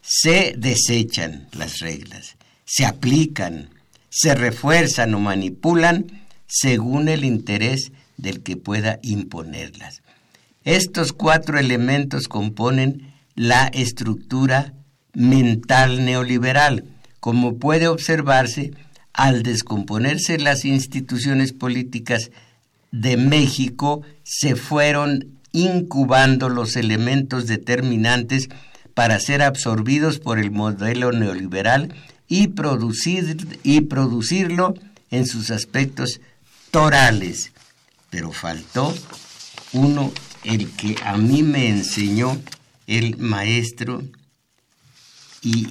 se 0.00 0.54
desechan 0.56 1.48
las 1.52 1.78
reglas, 1.78 2.36
se 2.64 2.84
aplican, 2.84 3.70
se 4.10 4.34
refuerzan 4.34 5.14
o 5.14 5.20
manipulan 5.20 6.06
según 6.46 7.08
el 7.08 7.24
interés 7.24 7.92
del 8.16 8.42
que 8.42 8.56
pueda 8.56 8.98
imponerlas. 9.02 10.02
Estos 10.64 11.12
cuatro 11.12 11.58
elementos 11.58 12.28
componen 12.28 13.12
la 13.34 13.68
estructura 13.68 14.74
mental 15.14 16.04
neoliberal, 16.04 16.84
como 17.20 17.58
puede 17.58 17.88
observarse 17.88 18.72
al 19.12 19.42
descomponerse 19.42 20.38
las 20.38 20.64
instituciones 20.64 21.52
políticas 21.52 22.30
de 22.90 23.16
México, 23.16 24.02
se 24.22 24.56
fueron 24.56 25.38
incubando 25.52 26.48
los 26.48 26.76
elementos 26.76 27.46
determinantes 27.46 28.48
para 28.94 29.18
ser 29.20 29.42
absorbidos 29.42 30.18
por 30.18 30.38
el 30.38 30.50
modelo 30.50 31.12
neoliberal 31.12 31.94
y, 32.28 32.48
producir, 32.48 33.58
y 33.62 33.82
producirlo 33.82 34.74
en 35.10 35.26
sus 35.26 35.50
aspectos 35.50 36.20
torales. 36.70 37.52
Pero 38.10 38.32
faltó 38.32 38.94
uno, 39.72 40.12
el 40.44 40.70
que 40.72 40.96
a 41.04 41.16
mí 41.16 41.42
me 41.42 41.68
enseñó 41.68 42.40
el 42.86 43.16
maestro, 43.18 44.02
y, 45.42 45.68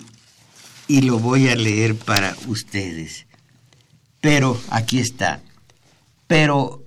y 0.88 1.02
lo 1.02 1.20
voy 1.20 1.48
a 1.48 1.56
leer 1.56 1.96
para 1.96 2.36
ustedes. 2.48 3.26
Pero 4.20 4.62
aquí 4.70 5.00
está. 5.00 5.42
Pero 6.28 6.84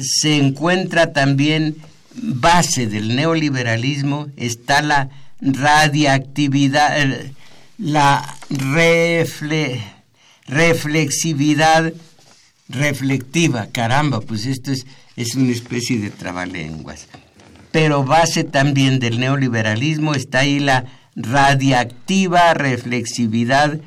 se 0.00 0.36
encuentra 0.36 1.12
también 1.12 1.76
base 2.14 2.86
del 2.86 3.16
neoliberalismo, 3.16 4.28
está 4.36 4.82
la 4.82 5.08
radiactividad, 5.40 7.00
eh, 7.00 7.32
la 7.78 8.36
reflexividad 10.46 11.92
reflectiva. 12.68 13.66
Caramba, 13.72 14.20
pues 14.20 14.46
esto 14.46 14.70
es, 14.72 14.86
es 15.16 15.34
una 15.34 15.52
especie 15.52 15.98
de 15.98 16.10
trabalenguas. 16.10 17.08
Pero 17.70 18.04
base 18.04 18.44
también 18.44 18.98
del 18.98 19.18
neoliberalismo 19.18 20.14
está 20.14 20.40
ahí 20.40 20.60
la 20.60 20.84
radiactiva 21.14 22.54
reflexividad, 22.54 23.80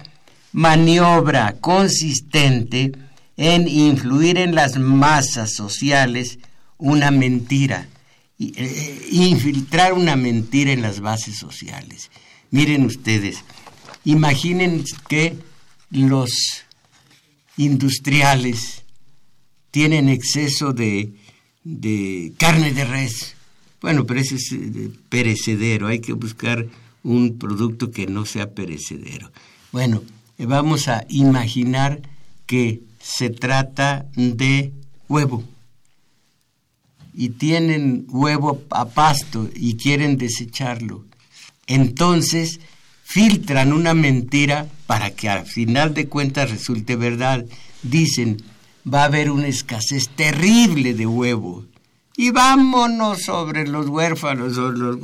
maniobra 0.51 1.55
consistente 1.59 2.91
en 3.37 3.67
influir 3.67 4.37
en 4.37 4.55
las 4.55 4.77
masas 4.77 5.53
sociales 5.53 6.39
una 6.77 7.11
mentira, 7.11 7.87
eh, 8.39 9.07
infiltrar 9.11 9.93
una 9.93 10.15
mentira 10.15 10.71
en 10.71 10.81
las 10.81 10.99
bases 10.99 11.37
sociales. 11.37 12.11
Miren 12.51 12.85
ustedes, 12.85 13.43
imaginen 14.03 14.83
que 15.09 15.35
los 15.89 16.63
industriales 17.57 18.83
tienen 19.71 20.09
exceso 20.09 20.73
de, 20.73 21.13
de 21.63 22.33
carne 22.37 22.71
de 22.71 22.85
res. 22.85 23.35
Bueno, 23.81 24.05
pero 24.05 24.19
ese 24.19 24.35
es 24.35 24.51
eh, 24.53 24.89
perecedero, 25.09 25.87
hay 25.87 25.99
que 25.99 26.13
buscar 26.13 26.65
un 27.05 27.37
producto 27.37 27.91
que 27.91 28.07
no 28.07 28.25
sea 28.25 28.51
perecedero. 28.51 29.31
Bueno, 29.71 30.01
eh, 30.37 30.45
vamos 30.45 30.87
a 30.87 31.05
imaginar 31.07 32.01
que 32.47 32.81
se 32.99 33.29
trata 33.29 34.07
de 34.15 34.73
huevo 35.07 35.43
y 37.13 37.29
tienen 37.29 38.07
huevo 38.09 38.61
a 38.71 38.85
pasto 38.89 39.47
y 39.55 39.77
quieren 39.77 40.17
desecharlo. 40.17 41.05
Entonces 41.67 42.59
filtran 43.03 43.71
una 43.71 43.93
mentira 43.93 44.67
para 44.87 45.11
que 45.11 45.29
al 45.29 45.45
final 45.45 45.93
de 45.93 46.07
cuentas 46.07 46.49
resulte 46.49 46.95
verdad. 46.95 47.45
Dicen, 47.83 48.41
va 48.91 49.03
a 49.03 49.05
haber 49.05 49.29
una 49.29 49.47
escasez 49.47 50.09
terrible 50.09 50.95
de 50.95 51.05
huevo. 51.05 51.65
Y 52.17 52.31
vámonos 52.31 53.21
sobre 53.21 53.67
los 53.67 53.87
huérfanos, 53.87 54.55
sobre 54.55 54.77
los, 54.79 54.97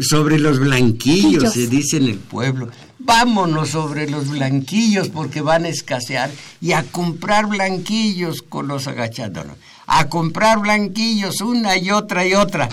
sobre 0.00 0.38
los 0.38 0.58
blanquillos, 0.58 1.52
se 1.52 1.66
dice 1.66 1.98
en 1.98 2.04
el 2.04 2.18
pueblo. 2.18 2.70
Vámonos 2.98 3.70
sobre 3.70 4.08
los 4.08 4.28
blanquillos 4.28 5.08
porque 5.08 5.42
van 5.42 5.64
a 5.64 5.68
escasear 5.68 6.30
y 6.60 6.72
a 6.72 6.82
comprar 6.84 7.46
blanquillos 7.46 8.42
con 8.42 8.66
los 8.66 8.86
agachados. 8.86 9.46
A 9.86 10.08
comprar 10.08 10.60
blanquillos 10.60 11.40
una 11.42 11.76
y 11.76 11.90
otra 11.90 12.26
y 12.26 12.34
otra. 12.34 12.68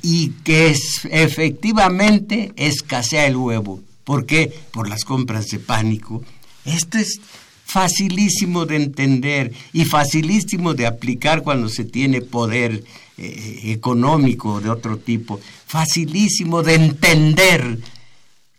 Y 0.00 0.30
que 0.42 0.70
es, 0.70 1.06
efectivamente 1.10 2.52
escasea 2.56 3.26
el 3.26 3.36
huevo. 3.36 3.82
¿Por 4.04 4.24
qué? 4.26 4.52
Por 4.72 4.88
las 4.88 5.04
compras 5.04 5.48
de 5.48 5.58
pánico. 5.58 6.24
Esto 6.64 6.98
es 6.98 7.20
facilísimo 7.64 8.66
de 8.66 8.76
entender 8.76 9.52
y 9.72 9.84
facilísimo 9.84 10.74
de 10.74 10.86
aplicar 10.86 11.42
cuando 11.42 11.68
se 11.68 11.84
tiene 11.84 12.20
poder 12.20 12.84
eh, 13.18 13.60
económico 13.64 14.60
de 14.60 14.70
otro 14.70 14.98
tipo. 14.98 15.38
Facilísimo 15.66 16.62
de 16.62 16.74
entender 16.74 17.78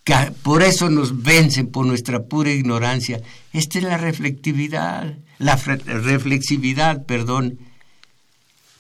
que 0.04 0.16
por 0.44 0.64
eso 0.64 0.90
nos 0.90 1.24
vencen 1.24 1.68
por 1.68 1.86
nuestra 1.86 2.24
pura 2.24 2.52
ignorancia. 2.52 3.22
Esta 3.52 3.80
es 3.80 3.84
la 3.84 3.98
reflectividad, 3.98 5.16
la 5.40 5.56
reflexividad, 5.56 7.06
perdón. 7.06 7.58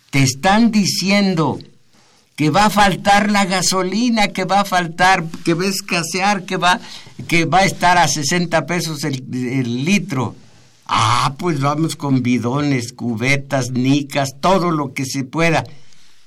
Te 0.09 0.21
están 0.21 0.71
diciendo 0.71 1.59
que 2.35 2.49
va 2.49 2.65
a 2.65 2.69
faltar 2.69 3.31
la 3.31 3.45
gasolina, 3.45 4.27
que 4.27 4.43
va 4.43 4.61
a 4.61 4.65
faltar, 4.65 5.23
que 5.43 5.53
va 5.53 5.63
a 5.63 5.69
escasear, 5.69 6.45
que 6.45 6.57
va, 6.57 6.79
que 7.27 7.45
va 7.45 7.59
a 7.59 7.65
estar 7.65 7.97
a 7.97 8.07
60 8.07 8.65
pesos 8.65 9.03
el 9.03 9.85
litro. 9.85 10.35
Ah, 10.85 11.35
pues 11.37 11.61
vamos 11.61 11.95
con 11.95 12.23
bidones, 12.23 12.93
cubetas, 12.93 13.71
nicas, 13.71 14.35
todo 14.41 14.71
lo 14.71 14.93
que 14.93 15.05
se 15.05 15.23
pueda. 15.23 15.63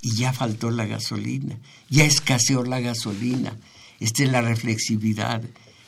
Y 0.01 0.17
ya 0.17 0.33
faltó 0.33 0.71
la 0.71 0.87
gasolina, 0.87 1.59
ya 1.91 2.05
escaseó 2.05 2.65
la 2.65 2.81
gasolina. 2.81 3.57
Esta 4.01 4.25
es 4.25 4.31
la 4.31 4.43
reflexividad. 4.43 5.43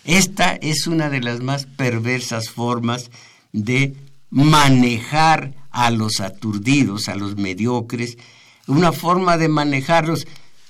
Esta 0.05 0.55
es 0.55 0.87
una 0.87 1.11
de 1.11 1.21
las 1.21 1.41
más 1.41 1.67
perversas 1.67 2.51
formas 2.51 3.11
de 3.53 3.95
manejar 4.31 5.55
a 5.71 5.91
los 5.91 6.21
aturdidos, 6.21 7.09
a 7.09 7.15
los 7.15 7.37
mediocres, 7.37 8.19
una 8.67 8.93
forma 8.93 9.37
de 9.37 9.49
manejarlos 9.49 10.27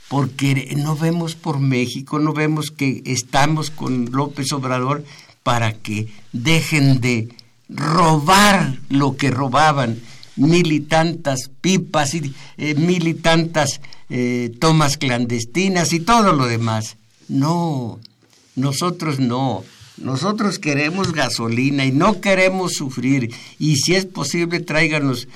porque 0.09 0.74
no 0.76 0.96
vemos 0.96 1.34
por 1.34 1.59
México, 1.59 2.18
no 2.18 2.32
vemos 2.32 2.70
que 2.70 3.03
estamos 3.05 3.70
con 3.70 4.11
López 4.11 4.53
Obrador 4.53 5.05
para 5.42 5.72
que 5.72 6.09
dejen 6.32 7.01
de 7.01 7.28
robar 7.69 8.79
lo 8.89 9.16
que 9.16 9.31
robaban, 9.31 10.01
mil 10.37 10.73
y 10.73 10.81
tantas 10.81 11.51
pipas 11.61 12.14
y 12.14 12.35
eh, 12.57 12.75
mil 12.75 13.09
y 13.09 13.14
tantas 13.14 13.81
eh, 14.09 14.53
tomas 14.61 14.97
clandestinas 14.97 15.93
y 15.93 16.01
todo 16.01 16.33
lo 16.33 16.47
demás. 16.47 16.97
No, 17.29 17.99
nosotros 18.57 19.19
no. 19.19 19.64
Nosotros 19.99 20.59
queremos 20.61 21.12
gasolina 21.12 21.85
y 21.85 21.91
no 21.91 22.21
queremos 22.21 22.75
sufrir. 22.75 23.35
Y 23.59 23.77
si 23.77 23.97
es 23.97 24.07
posible, 24.07 24.61
tráiganos, 24.61 25.27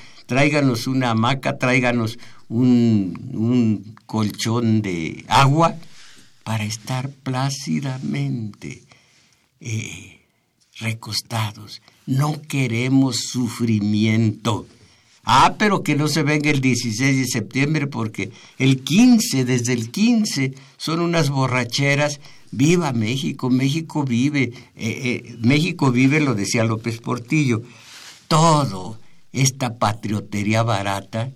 una 0.87 1.11
hamaca, 1.11 1.57
tráiganos 1.57 2.17
un, 2.47 3.29
un 3.33 3.95
colchón 4.05 4.81
de 4.81 5.25
agua 5.27 5.75
para 6.45 6.63
estar 6.63 7.09
plácidamente 7.09 8.83
eh, 9.59 10.21
recostados. 10.79 11.81
No 12.05 12.41
queremos 12.47 13.17
sufrimiento. 13.31 14.67
Ah, 15.25 15.55
pero 15.57 15.83
que 15.83 15.95
no 15.95 16.09
se 16.09 16.23
venga 16.23 16.49
el 16.49 16.59
16 16.59 17.17
de 17.17 17.27
septiembre 17.27 17.87
porque 17.87 18.31
el 18.57 18.83
15, 18.83 19.45
desde 19.45 19.71
el 19.71 19.89
15, 19.89 20.53
son 20.77 20.99
unas 20.99 21.29
borracheras. 21.29 22.19
Viva 22.51 22.91
México, 22.91 23.49
México 23.49 24.03
vive, 24.03 24.51
eh, 24.75 25.23
eh, 25.25 25.35
México 25.39 25.91
vive, 25.91 26.19
lo 26.19 26.35
decía 26.35 26.65
López 26.65 26.99
Portillo. 26.99 27.63
Todo 28.27 28.99
esta 29.31 29.77
patriotería 29.77 30.61
barata, 30.61 31.31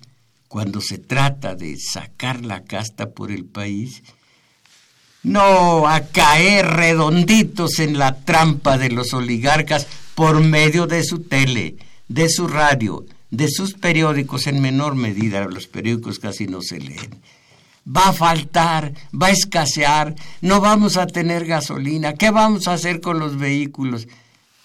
cuando 0.48 0.82
se 0.82 0.98
trata 0.98 1.56
de 1.56 1.78
sacar 1.78 2.46
la 2.46 2.64
casta 2.66 3.10
por 3.12 3.32
el 3.32 3.46
país, 3.46 4.04
no 5.24 5.88
a 5.88 6.02
caer 6.08 6.68
redonditos 6.68 7.80
en 7.80 7.98
la 7.98 8.20
trampa 8.20 8.78
de 8.78 8.92
los 8.92 9.14
oligarcas 9.14 9.88
por 10.18 10.42
medio 10.42 10.88
de 10.88 11.04
su 11.04 11.20
tele, 11.20 11.76
de 12.08 12.28
su 12.28 12.48
radio, 12.48 13.06
de 13.30 13.48
sus 13.48 13.76
periódicos 13.76 14.48
en 14.48 14.62
menor 14.62 14.96
medida, 14.96 15.46
los 15.46 15.68
periódicos 15.68 16.18
casi 16.18 16.48
no 16.48 16.64
se 16.64 16.80
leen. 16.80 17.22
Va 17.88 18.08
a 18.08 18.14
faltar, 18.14 18.96
va 19.14 19.28
a 19.28 19.32
escasear, 19.32 20.16
no 20.42 20.60
vamos 20.60 20.98
a 20.98 21.06
tener 21.06 21.46
gasolina, 21.46 22.16
¿qué 22.16 22.32
vamos 22.32 22.68
a 22.68 22.74
hacer 22.74 23.00
con 23.00 23.20
los 23.20 23.38
vehículos? 23.38 24.08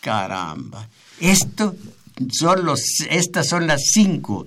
Caramba, 0.01 0.89
esto 1.21 1.77
son 2.31 2.65
los, 2.65 2.81
estas 3.11 3.47
son 3.47 3.67
las 3.67 3.83
cinco 3.93 4.47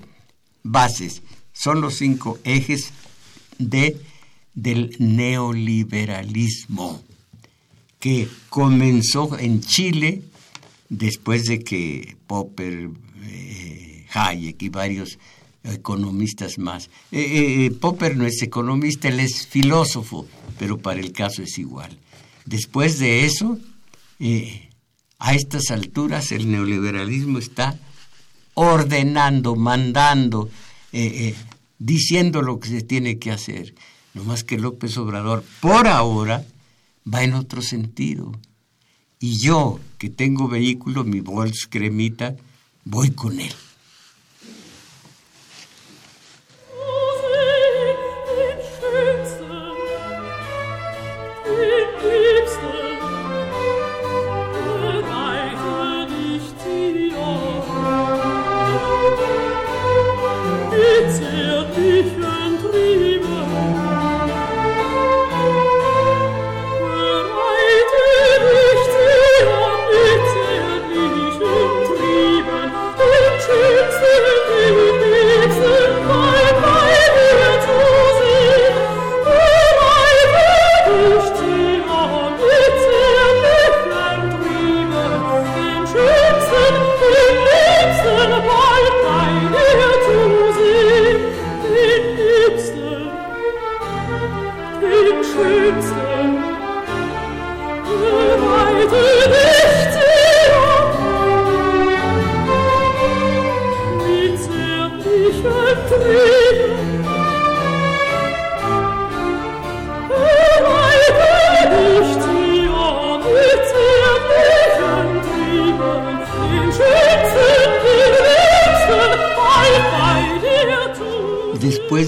bases, 0.63 1.21
son 1.53 1.81
los 1.81 1.99
cinco 1.99 2.39
ejes 2.43 2.89
de, 3.59 3.95
del 4.55 4.95
neoliberalismo 4.97 7.03
que 7.99 8.27
comenzó 8.49 9.37
en 9.37 9.61
Chile 9.61 10.23
después 10.89 11.45
de 11.45 11.59
que 11.59 12.17
Popper 12.27 12.89
eh, 13.23 14.05
Hayek 14.13 14.61
y 14.61 14.69
varios 14.69 15.17
economistas 15.63 16.57
más. 16.59 16.89
Eh, 17.11 17.71
Popper 17.79 18.15
no 18.15 18.25
es 18.25 18.41
economista, 18.41 19.07
él 19.07 19.19
es 19.19 19.47
filósofo, 19.47 20.27
pero 20.59 20.77
para 20.77 20.99
el 20.99 21.11
caso 21.11 21.41
es 21.41 21.57
igual. 21.57 21.97
Después 22.45 22.99
de 22.99 23.25
eso, 23.25 23.57
a 25.17 25.33
estas 25.33 25.71
alturas 25.71 26.31
el 26.31 26.51
neoliberalismo 26.51 27.39
está 27.39 27.79
ordenando, 28.53 29.55
mandando, 29.55 30.51
diciendo 31.79 32.43
lo 32.43 32.59
que 32.59 32.69
se 32.69 32.81
tiene 32.83 33.17
que 33.17 33.31
hacer. 33.31 33.73
No 34.13 34.23
más 34.23 34.43
que 34.43 34.57
López 34.57 34.97
Obrador, 34.97 35.43
por 35.59 35.87
ahora, 35.87 36.45
va 37.11 37.23
en 37.23 37.33
otro 37.33 37.61
sentido. 37.61 38.31
Y 39.19 39.37
yo, 39.39 39.79
que 39.97 40.09
tengo 40.09 40.47
vehículo, 40.47 41.03
mi 41.03 41.19
Volks 41.21 41.67
cremita, 41.69 42.35
voy 42.83 43.11
con 43.11 43.39
él. 43.39 43.53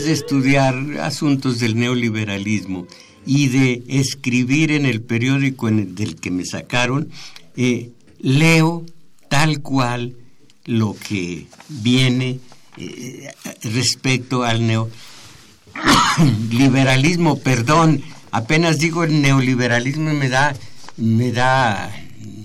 De 0.08 0.14
estudiar 0.14 0.74
asuntos 1.02 1.60
del 1.60 1.78
neoliberalismo 1.78 2.88
y 3.26 3.50
de 3.50 3.84
escribir 3.90 4.72
en 4.72 4.86
el 4.86 5.02
periódico 5.02 5.70
del 5.70 6.16
que 6.16 6.32
me 6.32 6.46
sacaron, 6.46 7.10
eh, 7.58 7.92
leo 8.20 8.86
tal 9.28 9.62
cual 9.62 10.16
lo 10.64 10.96
que 10.96 11.48
viene 11.68 12.40
eh, 12.78 13.34
respecto 13.64 14.46
al 14.46 14.66
neoliberalismo, 14.66 17.40
perdón, 17.40 18.02
apenas 18.32 18.80
digo 18.80 19.04
el 19.04 19.22
neoliberalismo 19.22 20.14
me 20.14 20.30
da, 20.30 20.56
me 20.96 21.34
da, 21.34 21.94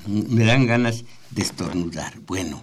me 0.08 0.44
dan 0.44 0.66
ganas 0.66 1.04
de 1.30 1.42
estornudar. 1.42 2.18
Bueno, 2.26 2.60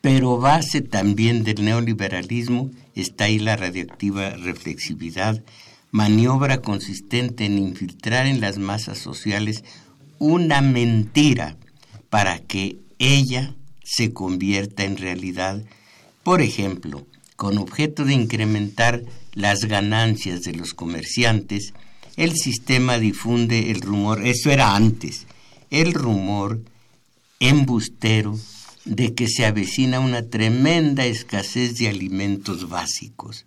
pero 0.00 0.38
base 0.38 0.80
también 0.80 1.44
del 1.44 1.64
neoliberalismo 1.64 2.72
está 3.00 3.24
ahí 3.24 3.38
la 3.38 3.56
radioactiva 3.56 4.30
reflexividad, 4.30 5.42
maniobra 5.90 6.60
consistente 6.60 7.44
en 7.44 7.58
infiltrar 7.58 8.26
en 8.26 8.40
las 8.40 8.58
masas 8.58 8.98
sociales 8.98 9.64
una 10.18 10.60
mentira 10.60 11.56
para 12.10 12.38
que 12.38 12.78
ella 12.98 13.54
se 13.82 14.12
convierta 14.12 14.84
en 14.84 14.96
realidad. 14.96 15.62
Por 16.22 16.40
ejemplo, 16.40 17.06
con 17.36 17.58
objeto 17.58 18.04
de 18.04 18.14
incrementar 18.14 19.02
las 19.34 19.64
ganancias 19.66 20.42
de 20.42 20.54
los 20.54 20.74
comerciantes, 20.74 21.74
el 22.16 22.34
sistema 22.36 22.98
difunde 22.98 23.70
el 23.70 23.80
rumor, 23.80 24.24
eso 24.24 24.50
era 24.50 24.76
antes, 24.76 25.26
el 25.70 25.92
rumor 25.92 26.60
embustero 27.40 28.38
de 28.84 29.14
que 29.14 29.28
se 29.28 29.46
avecina 29.46 30.00
una 30.00 30.22
tremenda 30.22 31.06
escasez 31.06 31.76
de 31.78 31.88
alimentos 31.88 32.68
básicos. 32.68 33.46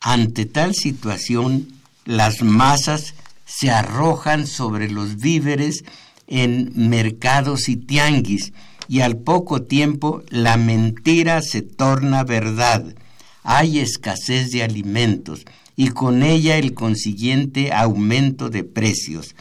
Ante 0.00 0.46
tal 0.46 0.74
situación, 0.74 1.68
las 2.04 2.42
masas 2.42 3.14
se 3.44 3.70
arrojan 3.70 4.46
sobre 4.46 4.90
los 4.90 5.16
víveres 5.16 5.84
en 6.26 6.72
mercados 6.74 7.68
y 7.68 7.76
tianguis 7.76 8.52
y 8.88 9.00
al 9.00 9.18
poco 9.18 9.62
tiempo 9.62 10.22
la 10.28 10.56
mentira 10.56 11.42
se 11.42 11.62
torna 11.62 12.24
verdad. 12.24 12.94
Hay 13.42 13.78
escasez 13.78 14.50
de 14.50 14.62
alimentos 14.62 15.44
y 15.76 15.88
con 15.88 16.22
ella 16.22 16.56
el 16.56 16.74
consiguiente 16.74 17.72
aumento 17.72 18.50
de 18.50 18.64
precios. 18.64 19.34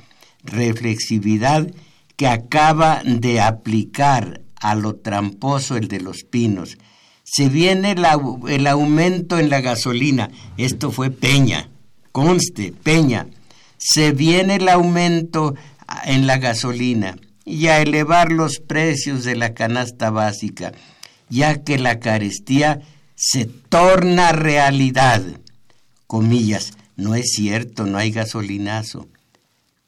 Reflexividad 0.43 1.72
que 2.16 2.28
acaba 2.28 3.01
de 3.03 3.41
aplicar 3.41 4.41
a 4.62 4.76
lo 4.76 4.95
tramposo 4.95 5.78
el 5.78 5.88
de 5.88 5.99
los 5.99 6.24
pinos. 6.24 6.78
Se 7.24 7.49
viene 7.49 7.91
el 7.91 8.68
aumento 8.68 9.38
en 9.38 9.49
la 9.49 9.62
gasolina. 9.62 10.30
Esto 10.58 10.91
fue 10.91 11.12
Peña. 11.12 11.70
Conste, 12.12 12.72
Peña. 12.72 13.28
Se 13.78 14.12
viene 14.12 14.55
el 14.55 14.70
aumento 14.70 15.55
en 16.05 16.26
la 16.26 16.38
gasolina 16.38 17.18
y 17.45 17.68
a 17.68 17.82
elevar 17.82 18.32
los 18.32 18.60
precios 18.60 19.24
de 19.24 19.36
la 19.36 19.53
canasta 19.53 20.10
básica, 20.10 20.72
ya 21.30 21.64
que 21.64 21.78
la 21.78 21.99
carestía 21.99 22.82
se 23.16 23.45
torna 23.45 24.32
realidad. 24.32 25.22
Comillas, 26.08 26.74
no 26.95 27.16
es 27.16 27.32
cierto, 27.34 27.86
no 27.86 27.97
hay 27.97 28.12
gasolinazo 28.12 29.08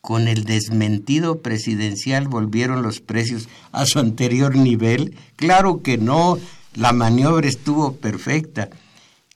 con 0.01 0.27
el 0.27 0.43
desmentido 0.43 1.41
presidencial 1.41 2.27
volvieron 2.27 2.81
los 2.81 3.01
precios 3.01 3.49
a 3.71 3.85
su 3.85 3.99
anterior 3.99 4.55
nivel? 4.55 5.15
Claro 5.35 5.81
que 5.81 5.97
no, 5.97 6.37
la 6.75 6.93
maniobra 6.93 7.47
estuvo 7.47 7.93
perfecta. 7.93 8.69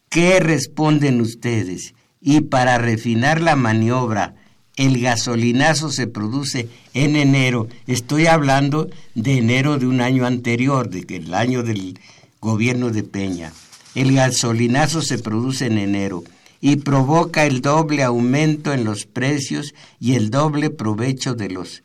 ¿Qué 0.09 0.39
responden 0.39 1.21
ustedes? 1.21 1.93
Y 2.21 2.41
para 2.41 2.77
refinar 2.77 3.41
la 3.41 3.55
maniobra, 3.55 4.35
el 4.75 4.99
gasolinazo 5.01 5.91
se 5.91 6.07
produce 6.07 6.69
en 6.93 7.15
enero. 7.15 7.67
Estoy 7.85 8.27
hablando 8.27 8.89
de 9.13 9.37
enero 9.37 9.77
de 9.77 9.87
un 9.87 10.01
año 10.01 10.25
anterior, 10.25 10.89
del 10.89 11.33
año 11.33 11.63
del 11.63 11.99
gobierno 12.41 12.89
de 12.89 13.03
Peña. 13.03 13.53
El 13.95 14.13
gasolinazo 14.13 15.01
se 15.01 15.19
produce 15.19 15.67
en 15.67 15.77
enero 15.77 16.23
y 16.65 16.77
provoca 16.77 17.45
el 17.45 17.59
doble 17.59 18.03
aumento 18.03 18.71
en 18.71 18.85
los 18.85 19.05
precios 19.05 19.73
y 19.99 20.13
el 20.13 20.29
doble 20.29 20.69
provecho 20.69 21.35
de 21.35 21.49
los, 21.49 21.83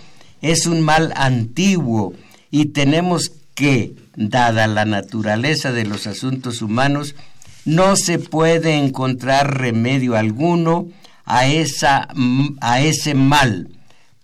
es 0.42 0.66
un 0.66 0.80
mal 0.80 1.12
antiguo 1.16 2.14
y 2.52 2.66
tenemos 2.66 3.32
que, 3.56 3.96
dada 4.14 4.68
la 4.68 4.84
naturaleza 4.84 5.72
de 5.72 5.86
los 5.86 6.06
asuntos 6.06 6.62
humanos, 6.62 7.16
no 7.64 7.96
se 7.96 8.20
puede 8.20 8.76
encontrar 8.76 9.58
remedio 9.58 10.14
alguno 10.14 10.86
a, 11.24 11.48
esa, 11.48 12.06
a 12.60 12.80
ese 12.80 13.14
mal, 13.14 13.70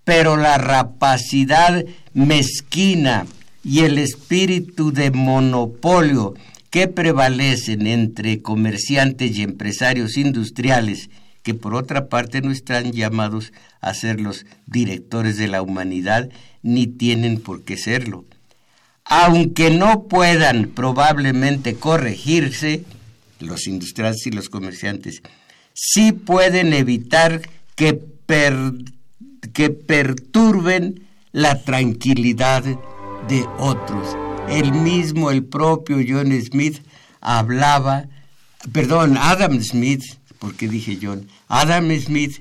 pero 0.05 0.37
la 0.37 0.59
rapacidad 0.59 1.85
mezquina 2.15 3.27
y 3.65 3.81
el 3.81 3.99
espíritu 3.99 4.93
de 4.93 5.11
monopolio 5.11 6.35
que 6.71 6.89
prevalecen 6.89 7.87
entre 7.87 8.43
comerciantes 8.43 9.37
y 9.37 9.43
empresarios 9.43 10.17
industriales, 10.17 11.11
que 11.43 11.55
por 11.55 11.75
otra 11.75 12.09
parte 12.09 12.43
no 12.43 12.51
están 12.51 12.93
llamados 12.93 13.53
a 13.81 13.95
ser 13.95 14.21
los 14.21 14.45
directores 14.67 15.39
de 15.39 15.49
la 15.49 15.63
humanidad, 15.63 16.29
ni 16.63 16.87
tienen 16.87 17.41
por 17.41 17.63
qué 17.63 17.77
serlo. 17.77 18.27
Aunque 19.05 19.71
no 19.71 20.05
puedan 20.05 20.69
probablemente 20.69 21.77
corregirse, 21.77 22.85
los 23.41 23.67
industriales 23.67 24.27
y 24.27 24.31
los 24.31 24.51
comerciantes, 24.51 25.23
sí 25.73 26.13
pueden 26.13 26.75
evitar 26.75 27.41
que, 27.77 27.99
que 29.55 29.71
perturben 29.71 31.07
la 31.33 31.63
tranquilidad 31.63 32.65
de 33.29 33.47
otros. 33.59 34.28
El 34.51 34.73
mismo, 34.73 35.31
el 35.31 35.45
propio 35.45 35.99
John 36.07 36.33
Smith 36.41 36.79
hablaba, 37.21 38.07
perdón, 38.73 39.17
Adam 39.19 39.63
Smith, 39.63 40.03
porque 40.39 40.69
dije 40.69 40.99
John, 41.01 41.29
Adam 41.49 41.91
Smith 42.01 42.41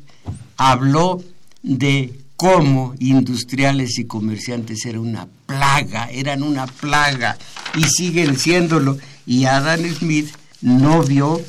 habló 0.57 1.21
de 1.63 2.17
cómo 2.37 2.93
industriales 2.99 3.97
y 3.99 4.05
comerciantes 4.05 4.85
eran 4.85 5.01
una 5.01 5.27
plaga, 5.45 6.09
eran 6.11 6.43
una 6.43 6.67
plaga 6.67 7.37
y 7.75 7.83
siguen 7.83 8.37
siéndolo. 8.37 8.97
Y 9.25 9.45
Adam 9.45 9.81
Smith 9.93 10.29
no 10.61 11.03
vio 11.03 11.41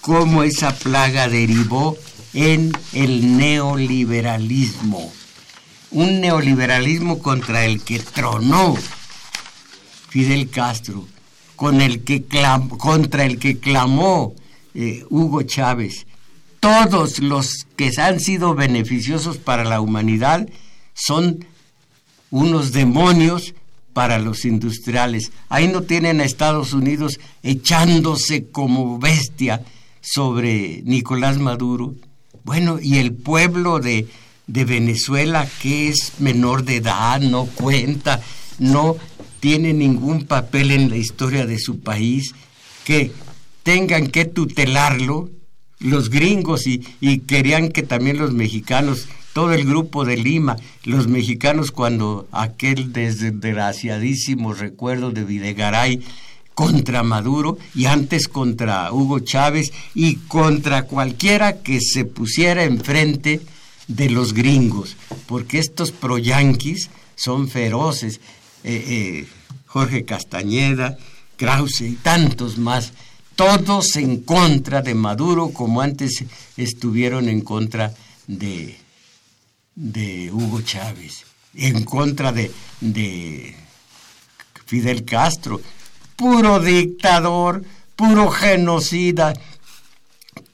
cómo 0.00 0.42
esa 0.42 0.74
plaga 0.74 1.28
derivó 1.28 1.98
en 2.32 2.72
el 2.92 3.36
neoliberalismo. 3.36 5.12
Un 5.90 6.20
neoliberalismo 6.20 7.18
contra 7.18 7.66
el 7.66 7.82
que 7.82 7.98
tronó 7.98 8.76
Fidel 10.12 10.50
Castro, 10.50 11.08
con 11.56 11.80
el 11.80 12.04
que 12.04 12.22
contra 12.76 13.24
el 13.24 13.38
que 13.38 13.58
clamó 13.58 14.34
eh, 14.74 15.06
Hugo 15.08 15.40
Chávez. 15.40 16.06
Todos 16.60 17.18
los 17.20 17.66
que 17.76 17.90
han 17.96 18.20
sido 18.20 18.54
beneficiosos 18.54 19.38
para 19.38 19.64
la 19.64 19.80
humanidad 19.80 20.46
son 20.92 21.46
unos 22.30 22.72
demonios 22.72 23.54
para 23.94 24.18
los 24.18 24.44
industriales. 24.44 25.32
Ahí 25.48 25.66
no 25.66 25.80
tienen 25.80 26.20
a 26.20 26.24
Estados 26.24 26.74
Unidos 26.74 27.18
echándose 27.42 28.50
como 28.50 28.98
bestia 28.98 29.62
sobre 30.02 30.82
Nicolás 30.84 31.38
Maduro. 31.38 31.94
Bueno, 32.44 32.78
y 32.82 32.98
el 32.98 33.14
pueblo 33.14 33.80
de, 33.80 34.08
de 34.46 34.64
Venezuela, 34.66 35.48
que 35.62 35.88
es 35.88 36.12
menor 36.18 36.64
de 36.64 36.76
edad, 36.76 37.18
no 37.22 37.46
cuenta, 37.46 38.20
no 38.58 38.96
tiene 39.42 39.72
ningún 39.72 40.26
papel 40.26 40.70
en 40.70 40.88
la 40.88 40.96
historia 40.96 41.46
de 41.46 41.58
su 41.58 41.80
país, 41.80 42.32
que 42.84 43.10
tengan 43.64 44.06
que 44.06 44.24
tutelarlo 44.24 45.30
los 45.80 46.10
gringos 46.10 46.68
y, 46.68 46.78
querían 47.26 47.70
que 47.70 47.82
también 47.82 48.18
los 48.18 48.32
mexicanos 48.32 49.08
todo 49.32 49.52
el 49.52 49.64
grupo 49.64 50.04
de 50.04 50.16
Lima, 50.16 50.58
los 50.84 51.08
mexicanos 51.08 51.72
cuando 51.72 52.28
aquel 52.30 52.92
desgraciadísimo 52.92 54.54
recuerdo 54.54 55.10
de 55.10 55.24
Videgaray 55.24 56.04
contra 56.54 57.02
Maduro 57.02 57.58
y 57.74 57.86
antes 57.86 58.28
contra 58.28 58.92
Hugo 58.92 59.18
Chávez 59.18 59.72
y 59.92 60.18
contra 60.28 60.84
cualquiera 60.84 61.62
que 61.62 61.80
se 61.80 62.04
pusiera 62.04 62.62
enfrente 62.62 63.40
de 63.88 64.08
los 64.08 64.34
gringos, 64.34 64.96
porque 65.26 65.58
estos 65.58 65.90
proyanquis 65.90 66.90
son 67.16 67.48
feroces. 67.48 68.20
Eh, 68.64 68.84
eh, 68.86 69.26
Jorge 69.66 70.04
Castañeda, 70.04 70.96
Krause 71.36 71.80
y 71.82 71.94
tantos 71.94 72.58
más, 72.58 72.92
todos 73.36 73.96
en 73.96 74.22
contra 74.22 74.82
de 74.82 74.94
Maduro 74.94 75.50
como 75.50 75.80
antes 75.80 76.24
estuvieron 76.56 77.28
en 77.28 77.40
contra 77.40 77.94
de 78.26 78.82
de 79.74 80.30
Hugo 80.30 80.60
Chávez, 80.62 81.24
en 81.54 81.84
contra 81.84 82.32
de, 82.32 82.50
de 82.80 83.54
Fidel 84.66 85.04
Castro, 85.04 85.60
puro 86.16 86.60
dictador, 86.60 87.64
puro 87.96 88.30
genocida, 88.30 89.32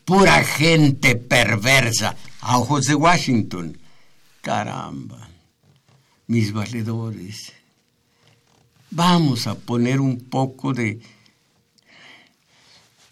pura 0.05 0.45
gente 0.45 1.17
perversa, 1.17 2.17
a 2.41 2.59
ojos 2.59 2.85
de 2.87 2.95
Washington. 2.95 3.79
Caramba, 4.41 5.29
mis 6.27 6.53
valedores, 6.53 7.53
vamos 8.91 9.47
a 9.47 9.55
poner 9.55 10.01
un 10.01 10.19
poco 10.21 10.73
de, 10.73 11.01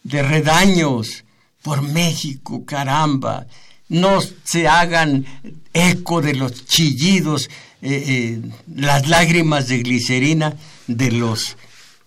de 0.03 0.22
redaños 0.22 1.24
por 1.62 1.83
México, 1.83 2.64
caramba. 2.64 3.47
No 3.89 4.20
se 4.45 4.66
hagan 4.66 5.27
eco 5.72 6.20
de 6.20 6.35
los 6.35 6.64
chillidos, 6.66 7.49
eh, 7.83 8.05
eh, 8.07 8.43
las 8.74 9.09
lágrimas 9.09 9.68
de 9.68 9.83
glicerina 9.83 10.57
de 10.87 11.12
los 11.12 11.57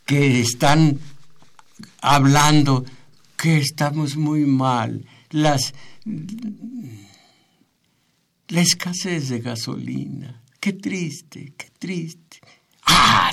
que 0.06 0.42
están 0.42 1.00
hablando 2.02 2.86
que 3.38 3.58
estamos 3.58 4.18
muy 4.18 4.46
mal, 4.46 5.06
las 5.30 5.74
la 8.50 8.62
escasez 8.62 9.30
de 9.30 9.40
gasolina, 9.40 10.42
qué 10.60 10.74
triste, 10.74 11.54
qué 11.56 11.70
triste. 11.78 12.29
¡Ah, 12.92 13.32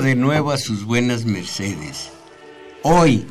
de 0.00 0.14
nuevo 0.14 0.52
a 0.52 0.58
sus 0.58 0.84
buenas 0.84 1.24
mercedes. 1.24 2.10
Hoy, 2.82 3.26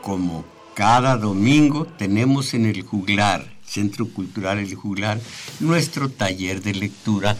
como 0.00 0.44
cada 0.74 1.16
domingo, 1.16 1.86
tenemos 1.86 2.54
en 2.54 2.66
el 2.66 2.82
Juglar, 2.82 3.52
Centro 3.66 4.08
Cultural 4.08 4.58
El 4.58 4.74
Juglar, 4.74 5.20
nuestro 5.58 6.08
taller 6.08 6.62
de 6.62 6.74
lectura 6.74 7.36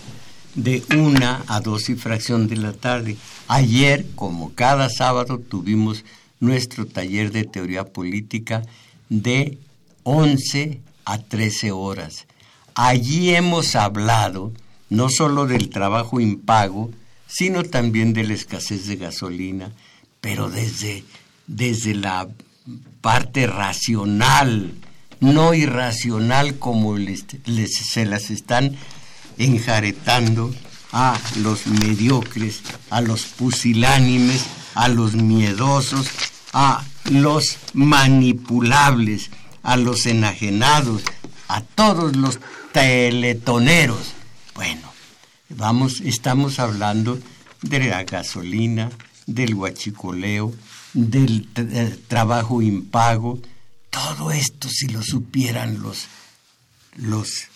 de 0.57 0.83
una 0.97 1.45
a 1.47 1.61
dos 1.61 1.89
y 1.89 1.95
fracción 1.95 2.49
de 2.49 2.57
la 2.57 2.73
tarde. 2.73 3.17
Ayer, 3.47 4.07
como 4.17 4.55
cada 4.55 4.89
sábado, 4.89 5.39
tuvimos 5.39 6.05
nuestro 6.41 6.87
taller 6.87 7.31
de 7.31 7.45
teoría 7.45 7.85
política 7.85 8.63
de 9.09 9.59
11 10.03 10.81
a 11.05 11.19
13 11.19 11.71
horas. 11.71 12.27
Allí 12.75 13.35
hemos 13.35 13.77
hablado 13.77 14.53
no 14.91 15.09
solo 15.11 15.47
del 15.47 15.71
trabajo 15.71 16.19
impago, 16.19 16.91
sino 17.37 17.65
también 17.65 18.13
de 18.13 18.23
la 18.23 18.35
escasez 18.35 18.87
de 18.87 18.95
gasolina, 18.95 19.73
pero 20.21 20.51
desde, 20.51 21.03
desde 21.49 21.95
la 21.97 22.29
parte 23.01 23.49
racional, 23.49 24.73
no 25.19 25.53
irracional 25.53 26.61
como 26.61 26.97
se 26.97 28.07
las 28.07 28.31
están 28.31 28.77
enjaretando 29.37 30.55
a 30.93 31.19
los 31.43 31.67
mediocres, 31.67 32.63
a 32.91 33.01
los 33.01 33.25
pusilánimes, 33.25 34.45
a 34.77 34.87
los 34.87 35.15
miedosos, 35.15 36.07
a 36.53 36.85
los 37.11 37.59
manipulables, 37.73 39.31
a 39.65 39.77
los 39.77 40.07
enajenados, 40.07 41.03
a 41.49 41.63
todos 41.63 42.15
los 42.15 42.39
teletoneros. 42.73 44.13
Bueno, 44.55 44.94
vamos, 45.49 46.01
estamos 46.01 46.59
hablando 46.59 47.19
de 47.63 47.81
la 47.81 48.05
gasolina, 48.05 48.91
del 49.27 49.55
huachicoleo, 49.55 50.55
del 50.93 51.49
trabajo 52.09 52.63
impago, 52.63 53.41
todo 53.91 54.31
esto 54.31 54.69
si 54.69 54.89
lo 54.89 55.03
supieran 55.03 55.81
los, 55.81 56.07
los, 56.97 57.49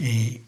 eh, 0.00 0.42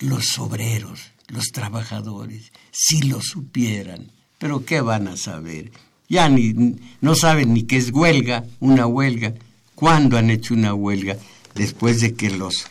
los 0.00 0.38
obreros, 0.38 1.00
los 1.28 1.46
trabajadores, 1.52 2.52
si 2.70 3.02
lo 3.02 3.20
supieran, 3.20 4.10
pero 4.38 4.64
¿qué 4.64 4.80
van 4.80 5.08
a 5.08 5.16
saber? 5.16 5.72
Ya 6.08 6.28
ni, 6.28 6.76
no 7.00 7.14
saben 7.14 7.54
ni 7.54 7.62
qué 7.62 7.76
es 7.76 7.90
huelga, 7.90 8.44
una 8.60 8.86
huelga, 8.86 9.34
cuándo 9.74 10.18
han 10.18 10.30
hecho 10.30 10.54
una 10.54 10.74
huelga, 10.74 11.16
después 11.54 12.00
de 12.00 12.14
que 12.14 12.30
los 12.30 12.66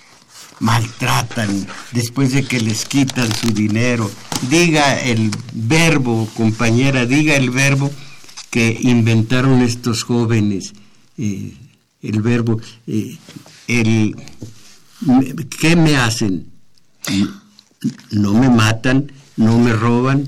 maltratan, 0.60 1.68
después 1.92 2.34
de 2.34 2.44
que 2.44 2.60
les 2.60 2.86
quitan 2.86 3.34
su 3.34 3.52
dinero. 3.52 4.10
Diga 4.50 5.00
el 5.02 5.32
verbo, 5.54 6.28
compañera, 6.36 7.06
diga 7.06 7.36
el 7.36 7.50
verbo 7.50 7.92
que 8.50 8.78
inventaron 8.82 9.62
estos 9.62 10.04
jóvenes, 10.04 10.74
eh, 11.18 11.54
el 12.02 12.22
verbo, 12.22 12.60
eh, 12.88 13.18
el, 13.68 14.16
¿qué 15.60 15.76
me 15.76 15.98
hacen? 15.98 16.48
No 18.12 18.34
me 18.34 18.50
matan, 18.50 19.12
no 19.38 19.58
me 19.58 19.74
roban, 19.74 20.28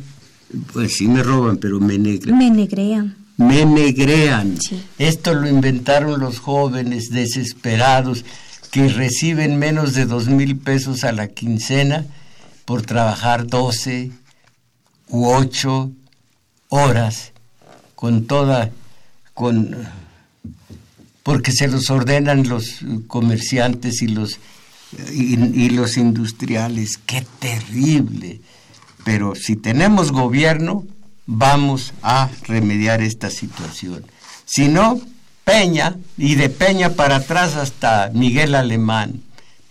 pues 0.73 0.95
sí 0.97 1.07
me 1.07 1.23
roban, 1.23 1.57
pero 1.57 1.79
me 1.79 1.97
negrean. 1.97 2.37
Me 2.37 2.49
negrean. 2.49 3.15
Me 3.37 3.65
negrean. 3.65 4.57
Esto 4.97 5.33
lo 5.33 5.47
inventaron 5.47 6.19
los 6.19 6.39
jóvenes 6.39 7.09
desesperados 7.09 8.23
que 8.75 8.89
reciben 8.89 9.57
menos 9.57 9.93
de 9.93 10.05
dos 10.05 10.27
mil 10.27 10.57
pesos 10.57 11.05
a 11.05 11.13
la 11.13 11.29
quincena 11.29 12.05
por 12.65 12.81
trabajar 12.81 13.47
doce 13.47 14.11
u 15.07 15.27
ocho 15.27 15.93
horas 16.67 17.31
con 17.95 18.27
toda, 18.27 18.71
con, 19.33 19.77
porque 21.23 21.53
se 21.53 21.69
los 21.69 21.89
ordenan 21.89 22.49
los 22.49 22.81
comerciantes 23.07 24.01
y 24.01 24.09
los, 24.09 24.39
y 25.13 25.69
los 25.69 25.95
industriales. 25.95 26.97
¡Qué 26.97 27.25
terrible! 27.39 28.41
Pero 29.05 29.35
si 29.35 29.55
tenemos 29.55 30.11
gobierno, 30.11 30.85
vamos 31.25 31.93
a 32.01 32.29
remediar 32.43 33.01
esta 33.01 33.29
situación. 33.29 34.03
Si 34.43 34.67
no, 34.67 34.99
Peña, 35.45 35.95
y 36.17 36.35
de 36.35 36.49
Peña 36.49 36.89
para 36.89 37.17
atrás 37.17 37.55
hasta 37.55 38.11
Miguel 38.13 38.55
Alemán. 38.55 39.21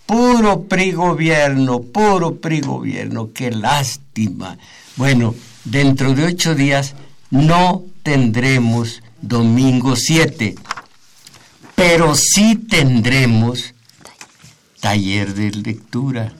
Puro 0.07 0.63
PRI 0.63 0.93
gobierno, 0.93 1.83
puro 1.83 2.37
PRI 2.37 2.61
gobierno, 2.61 3.31
qué 3.35 3.51
lástima. 3.51 4.57
Bueno, 4.97 5.35
dentro 5.65 6.15
de 6.15 6.25
ocho 6.25 6.55
días 6.55 6.95
no 7.31 7.83
tendremos 8.03 9.03
domingo 9.21 9.97
7, 9.97 10.55
pero 11.75 12.15
sí 12.15 12.57
tendremos 12.57 13.75
taller 14.81 15.35
de 15.35 15.51
lectura 15.51 16.33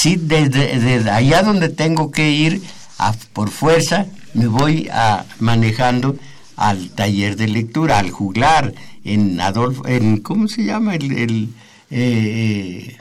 sí, 0.00 0.16
desde, 0.16 1.10
allá 1.10 1.42
donde 1.42 1.68
tengo 1.68 2.10
que 2.10 2.30
ir 2.30 2.62
por 3.32 3.50
fuerza, 3.50 4.06
me 4.34 4.46
voy 4.46 4.88
a, 4.92 5.24
manejando 5.38 6.16
al 6.56 6.90
taller 6.90 7.36
de 7.36 7.48
lectura, 7.48 7.98
al 7.98 8.10
juglar, 8.10 8.74
en 9.04 9.40
Adolfo, 9.40 9.86
en, 9.86 10.18
¿cómo 10.18 10.48
se 10.48 10.64
llama? 10.64 10.94
El, 10.94 11.50
eh, 11.90 12.96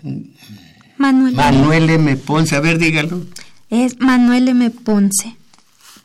Manuel, 0.97 1.33
Manuel 1.33 1.89
M. 1.89 2.15
Ponce, 2.17 2.55
a 2.55 2.59
ver, 2.59 2.77
dígalo. 2.77 3.21
Es 3.69 3.99
Manuel 3.99 4.49
M. 4.49 4.69
Ponce. 4.69 5.35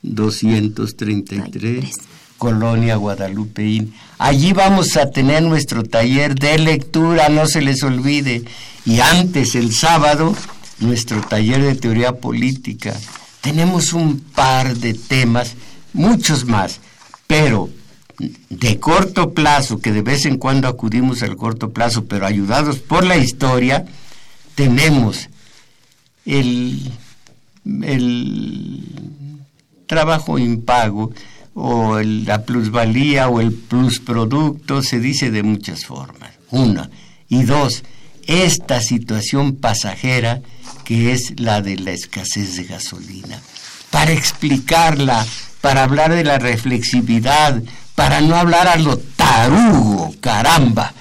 233, 0.03 1.94
Colonia 2.38 2.96
Guadalupeín. 2.96 3.94
Allí 4.18 4.53
vamos 4.53 4.96
a 4.96 5.11
tener 5.11 5.42
nuestro 5.42 5.82
taller 5.82 6.34
de 6.34 6.59
lectura, 6.59 7.28
no 7.28 7.46
se 7.46 7.61
les 7.61 7.82
olvide. 7.82 8.44
Y 8.86 9.01
antes, 9.01 9.55
el 9.55 9.74
sábado, 9.74 10.34
nuestro 10.80 11.20
taller 11.20 11.62
de 11.62 11.74
teoría 11.74 12.12
política. 12.12 12.98
Tenemos 13.40 13.92
un 13.92 14.20
par 14.20 14.76
de 14.76 14.94
temas, 14.94 15.55
muchos 15.92 16.44
más, 16.46 16.80
pero 17.31 17.70
de 18.49 18.81
corto 18.81 19.33
plazo, 19.35 19.78
que 19.78 19.93
de 19.93 20.03
vez 20.03 20.26
en 20.26 20.37
cuando 20.37 20.66
acudimos 20.66 21.22
al 21.22 21.37
corto 21.37 21.70
plazo, 21.70 22.07
pero 22.07 22.26
ayudados 22.26 22.81
por 22.81 23.07
la 23.07 23.18
historia, 23.18 23.87
tenemos 24.57 25.28
el, 26.26 26.91
el 27.85 28.83
trabajo 29.87 30.41
impago 30.41 31.12
o 31.55 32.01
la 32.01 32.43
plusvalía 32.45 33.28
o 33.28 33.41
el 33.41 33.53
plusproducto, 33.53 34.83
se 34.83 34.99
dice 34.99 35.31
de 35.31 35.45
muchas 35.45 35.85
formas. 35.85 36.33
Una. 36.51 36.91
Y 37.28 37.45
dos, 37.45 37.85
esta 38.26 38.81
situación 38.81 39.55
pasajera 39.55 40.43
que 40.85 41.12
es 41.12 41.39
la 41.39 41.62
de 41.62 41.76
la 41.76 41.93
escasez 41.93 42.57
de 42.57 42.64
gasolina. 42.64 43.41
Para 43.93 44.11
explicarla, 44.11 45.24
para 45.61 45.82
hablar 45.82 46.12
de 46.12 46.24
la 46.24 46.38
reflexividad, 46.38 47.62
para 47.94 48.20
no 48.20 48.36
hablar 48.36 48.68
a 48.68 48.76
lo 48.76 48.98
tarugo, 48.98 50.14
caramba, 50.20 50.92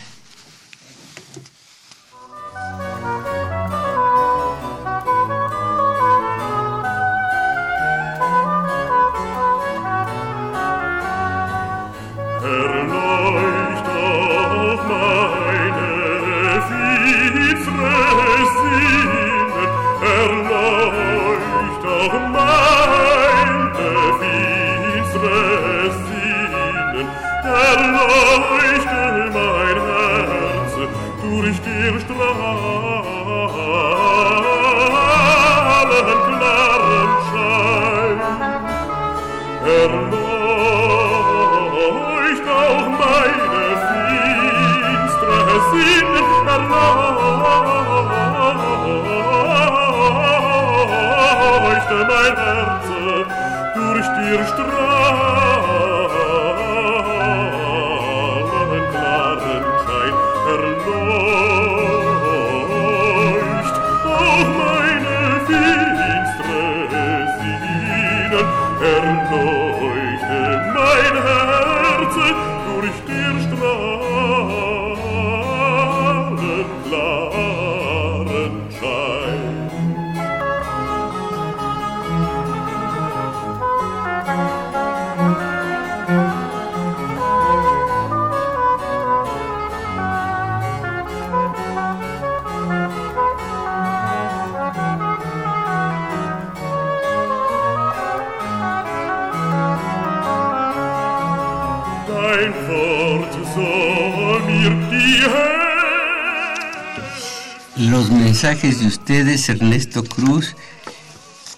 mensajes 108.41 108.79
de 108.79 108.87
ustedes, 108.87 109.49
Ernesto 109.49 110.01
Cruz. 110.01 110.55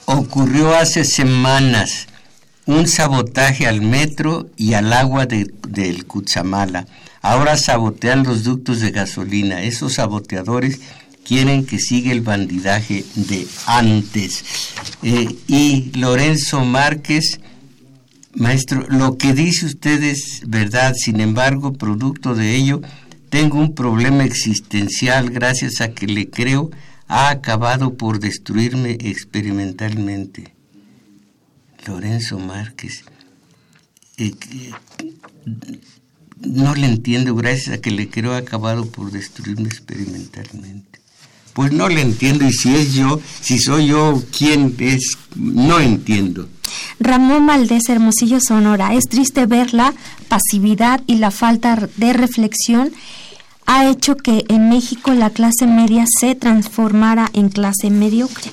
Ocurrió 0.05 0.73
hace 0.73 1.05
semanas 1.05 2.07
un 2.65 2.87
sabotaje 2.87 3.67
al 3.67 3.81
metro 3.81 4.49
y 4.57 4.73
al 4.73 4.91
agua 4.91 5.27
del 5.27 6.05
Cutzamala. 6.07 6.87
Ahora 7.21 7.55
sabotean 7.57 8.23
los 8.23 8.43
ductos 8.43 8.79
de 8.79 8.89
gasolina. 8.89 9.61
Esos 9.61 9.93
saboteadores 9.93 10.79
quieren 11.23 11.67
que 11.67 11.77
siga 11.77 12.11
el 12.11 12.21
bandidaje 12.21 13.05
de 13.13 13.47
antes. 13.67 14.43
Eh, 15.03 15.35
y 15.47 15.91
Lorenzo 15.95 16.65
Márquez, 16.65 17.41
maestro, 18.33 18.87
lo 18.89 19.19
que 19.19 19.33
dice 19.33 19.67
usted 19.67 20.01
es 20.01 20.41
verdad, 20.47 20.95
sin 20.95 21.21
embargo, 21.21 21.73
producto 21.73 22.33
de 22.33 22.55
ello, 22.55 22.81
tengo 23.31 23.57
un 23.57 23.73
problema 23.73 24.25
existencial 24.25 25.29
gracias 25.29 25.79
a 25.79 25.93
que 25.93 26.05
le 26.05 26.29
creo 26.29 26.69
ha 27.07 27.29
acabado 27.29 27.93
por 27.93 28.19
destruirme 28.19 28.97
experimentalmente. 28.99 30.53
Lorenzo 31.87 32.39
Márquez, 32.39 33.05
eh, 34.17 34.33
no 36.41 36.75
le 36.75 36.87
entiendo, 36.87 37.33
gracias 37.33 37.77
a 37.77 37.81
que 37.81 37.91
le 37.91 38.09
creo 38.09 38.33
ha 38.33 38.37
acabado 38.37 38.85
por 38.85 39.11
destruirme 39.11 39.69
experimentalmente. 39.69 40.99
Pues 41.53 41.71
no 41.71 41.87
le 41.87 42.01
entiendo 42.01 42.45
y 42.45 42.51
si 42.51 42.75
es 42.75 42.93
yo, 42.93 43.21
si 43.39 43.59
soy 43.59 43.87
yo, 43.87 44.21
¿quién 44.37 44.75
es? 44.79 45.17
No 45.35 45.79
entiendo. 45.79 46.49
Ramón 46.99 47.45
Maldés 47.45 47.87
Hermosillo 47.87 48.39
Sonora, 48.41 48.93
es 48.93 49.05
triste 49.05 49.45
ver 49.45 49.73
la 49.73 49.93
pasividad 50.27 51.01
y 51.07 51.15
la 51.15 51.31
falta 51.31 51.89
de 51.95 52.13
reflexión 52.13 52.91
ha 53.71 53.89
hecho 53.89 54.17
que 54.17 54.43
en 54.49 54.67
México 54.67 55.13
la 55.13 55.29
clase 55.29 55.65
media 55.65 56.03
se 56.19 56.35
transformara 56.35 57.29
en 57.31 57.47
clase 57.47 57.89
mediocre. 57.89 58.51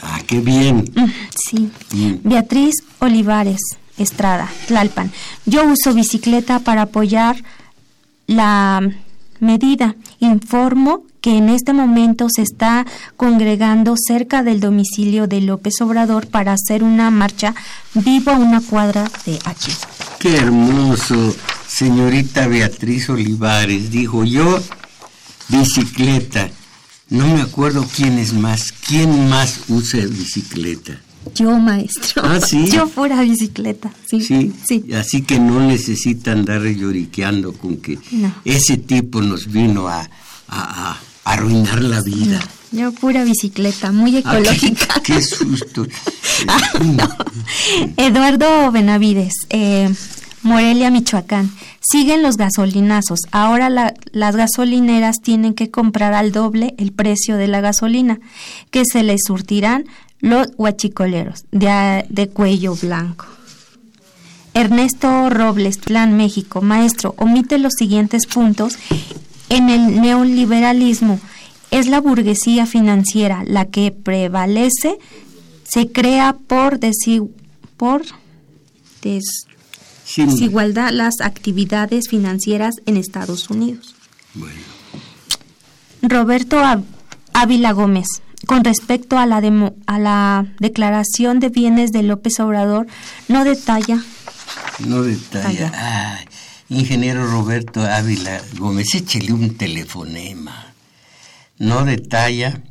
Ah, 0.00 0.20
qué 0.28 0.38
bien. 0.38 0.84
Mm, 0.94 1.10
sí. 1.36 1.70
Mm. 1.92 2.28
Beatriz 2.28 2.76
Olivares 3.00 3.60
Estrada, 3.96 4.48
Tlalpan. 4.68 5.10
Yo 5.44 5.64
uso 5.64 5.92
bicicleta 5.92 6.60
para 6.60 6.82
apoyar 6.82 7.42
la 8.28 8.88
medida. 9.40 9.96
Informo 10.20 11.02
que 11.20 11.36
en 11.36 11.48
este 11.48 11.72
momento 11.72 12.28
se 12.32 12.42
está 12.42 12.86
congregando 13.16 13.96
cerca 13.96 14.44
del 14.44 14.60
domicilio 14.60 15.26
de 15.26 15.40
López 15.40 15.80
Obrador 15.80 16.28
para 16.28 16.52
hacer 16.52 16.84
una 16.84 17.10
marcha 17.10 17.56
vivo 17.92 18.30
a 18.30 18.36
una 18.36 18.60
cuadra 18.60 19.10
de 19.26 19.40
aquí. 19.44 19.72
Qué 20.18 20.36
hermoso, 20.36 21.36
señorita 21.68 22.48
Beatriz 22.48 23.08
Olivares. 23.08 23.90
Dijo 23.90 24.24
yo, 24.24 24.58
bicicleta. 25.48 26.50
No 27.08 27.26
me 27.28 27.40
acuerdo 27.40 27.86
quién 27.94 28.18
es 28.18 28.32
más. 28.32 28.72
¿Quién 28.72 29.28
más 29.28 29.60
usa 29.68 30.04
bicicleta? 30.06 31.00
Yo, 31.34 31.56
maestro. 31.58 32.22
Ah, 32.24 32.40
sí. 32.40 32.68
Yo 32.68 32.88
fuera 32.88 33.22
bicicleta. 33.22 33.92
Sí. 34.10 34.20
Sí. 34.20 34.52
sí. 34.66 34.92
Así 34.92 35.22
que 35.22 35.38
no 35.38 35.60
necesita 35.60 36.32
andar 36.32 36.62
lloriqueando 36.62 37.52
con 37.52 37.76
que 37.76 37.98
ese 38.44 38.76
tipo 38.76 39.22
nos 39.22 39.46
vino 39.46 39.86
a, 39.86 40.08
a, 40.48 40.98
arruinar 41.24 41.82
la 41.82 42.02
vida. 42.02 42.40
Yo 42.72 42.92
pura 42.92 43.24
bicicleta, 43.24 43.92
muy 43.92 44.16
ah, 44.16 44.18
ecológica. 44.20 45.00
qué, 45.04 45.22
susto. 45.22 45.86
Ah, 46.46 46.60
Eduardo 47.96 48.70
Benavides, 48.70 49.34
eh, 49.50 49.92
Morelia, 50.42 50.88
Michoacán. 50.88 51.50
Siguen 51.80 52.22
los 52.22 52.36
gasolinazos. 52.36 53.20
Ahora 53.32 53.70
las 53.70 54.36
gasolineras 54.36 55.16
tienen 55.20 55.54
que 55.54 55.72
comprar 55.72 56.14
al 56.14 56.30
doble 56.30 56.74
el 56.78 56.92
precio 56.92 57.36
de 57.36 57.48
la 57.48 57.60
gasolina, 57.60 58.20
que 58.70 58.84
se 58.84 59.02
les 59.02 59.22
surtirán 59.26 59.86
los 60.20 60.46
huachicoleros 60.56 61.44
de, 61.50 62.04
de 62.08 62.28
cuello 62.28 62.76
blanco. 62.76 63.26
Ernesto 64.54 65.30
Robles, 65.30 65.78
Plan 65.78 66.16
México, 66.16 66.62
maestro, 66.62 67.14
omite 67.18 67.58
los 67.58 67.74
siguientes 67.74 68.26
puntos. 68.26 68.78
En 69.48 69.70
el 69.70 70.00
neoliberalismo 70.00 71.18
es 71.70 71.86
la 71.86 72.00
burguesía 72.00 72.66
financiera 72.66 73.44
la 73.46 73.66
que 73.66 73.90
prevalece, 73.90 74.98
se 75.64 75.90
crea 75.90 76.34
por, 76.46 76.80
por 77.76 78.02
desigualdad 80.14 80.90
las 80.92 81.20
actividades 81.20 82.08
financieras 82.08 82.76
en 82.86 82.96
Estados 82.96 83.50
Unidos. 83.50 83.94
Roberto 86.02 86.62
Ávila 87.32 87.72
Gómez, 87.72 88.06
con 88.46 88.64
respecto 88.64 89.18
a 89.18 89.26
la, 89.26 89.42
a 89.86 89.98
la 89.98 90.46
declaración 90.60 91.40
de 91.40 91.50
bienes 91.50 91.90
de 91.90 92.02
López 92.02 92.40
Obrador, 92.40 92.86
no 93.28 93.44
detalla. 93.44 94.02
No 94.78 95.02
detalla. 95.02 96.24
ingeniero 96.68 97.26
Roberto 97.26 97.82
Ávila 97.82 98.40
Gómez, 98.58 98.94
échele 98.94 99.32
un 99.32 99.56
telefonema. 99.56 100.67
No 101.58 101.84
detalla 101.84 102.62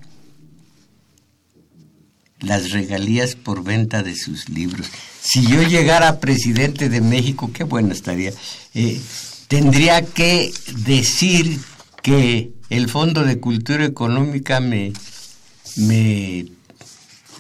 las 2.40 2.72
regalías 2.72 3.36
por 3.36 3.64
venta 3.64 4.04
de 4.04 4.16
sus 4.16 4.50
libros. 4.50 4.88
Si 5.22 5.46
yo 5.48 5.62
llegara 5.64 6.20
presidente 6.20 6.90
de 6.90 7.02
México, 7.02 7.52
qué 7.54 7.64
bueno 7.64 7.94
estaría. 7.94 8.32
Eh, 8.74 9.02
tendría 9.48 10.06
que 10.06 10.54
decir 10.86 11.60
que 12.02 12.52
el 12.70 12.90
Fondo 12.90 13.24
de 13.24 13.40
Cultura 13.40 13.86
Económica 13.86 14.60
me 14.60 14.94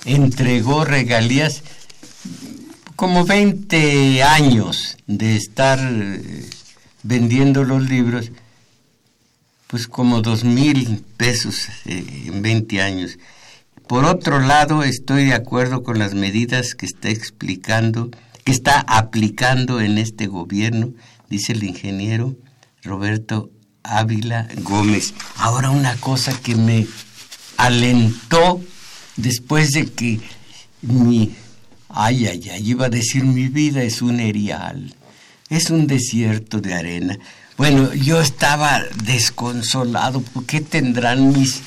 entregó 0.05 0.85
regalías 0.85 1.63
como 2.97 3.25
20 3.25 4.23
años 4.23 4.97
de 5.05 5.35
estar 5.35 5.79
eh, 5.79 6.49
vendiendo 7.03 7.63
los 7.63 7.87
libros, 7.87 8.31
pues 9.67 9.87
como 9.87 10.21
dos 10.21 10.43
mil 10.43 11.03
pesos 11.17 11.67
eh, 11.85 12.23
en 12.25 12.41
20 12.41 12.81
años. 12.81 13.19
Por 13.87 14.05
otro 14.05 14.39
lado, 14.39 14.83
estoy 14.83 15.25
de 15.25 15.33
acuerdo 15.33 15.83
con 15.83 15.99
las 15.99 16.13
medidas 16.13 16.75
que 16.75 16.85
está 16.85 17.09
explicando, 17.09 18.09
que 18.43 18.51
está 18.51 18.81
aplicando 18.81 19.79
en 19.79 19.97
este 19.97 20.27
gobierno, 20.27 20.93
dice 21.29 21.53
el 21.53 21.63
ingeniero 21.63 22.35
Roberto 22.83 23.49
Ávila 23.83 24.47
Gómez. 24.61 25.13
Ahora 25.37 25.69
una 25.69 25.95
cosa 25.97 26.37
que 26.37 26.55
me 26.55 26.87
alentó 27.57 28.61
después 29.15 29.71
de 29.71 29.87
que 29.87 30.19
mi, 30.81 31.35
ay, 31.89 32.27
ay, 32.27 32.49
ay, 32.49 32.69
iba 32.69 32.85
a 32.85 32.89
decir 32.89 33.23
mi 33.23 33.47
vida 33.47 33.83
es 33.83 34.01
un 34.01 34.19
erial, 34.19 34.95
es 35.49 35.69
un 35.69 35.87
desierto 35.87 36.59
de 36.59 36.73
arena. 36.73 37.17
Bueno, 37.57 37.91
yo 37.95 38.21
estaba 38.21 38.83
desconsolado, 39.03 40.21
¿por 40.21 40.45
qué 40.45 40.61
tendrán 40.61 41.33
mis, 41.33 41.61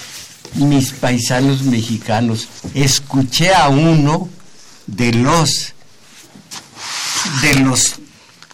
mis 0.54 0.92
paisanos 0.92 1.62
mexicanos? 1.62 2.48
Escuché 2.74 3.52
a 3.52 3.68
uno 3.68 4.28
de 4.86 5.12
los, 5.12 5.74
de 7.42 7.54
los 7.54 7.96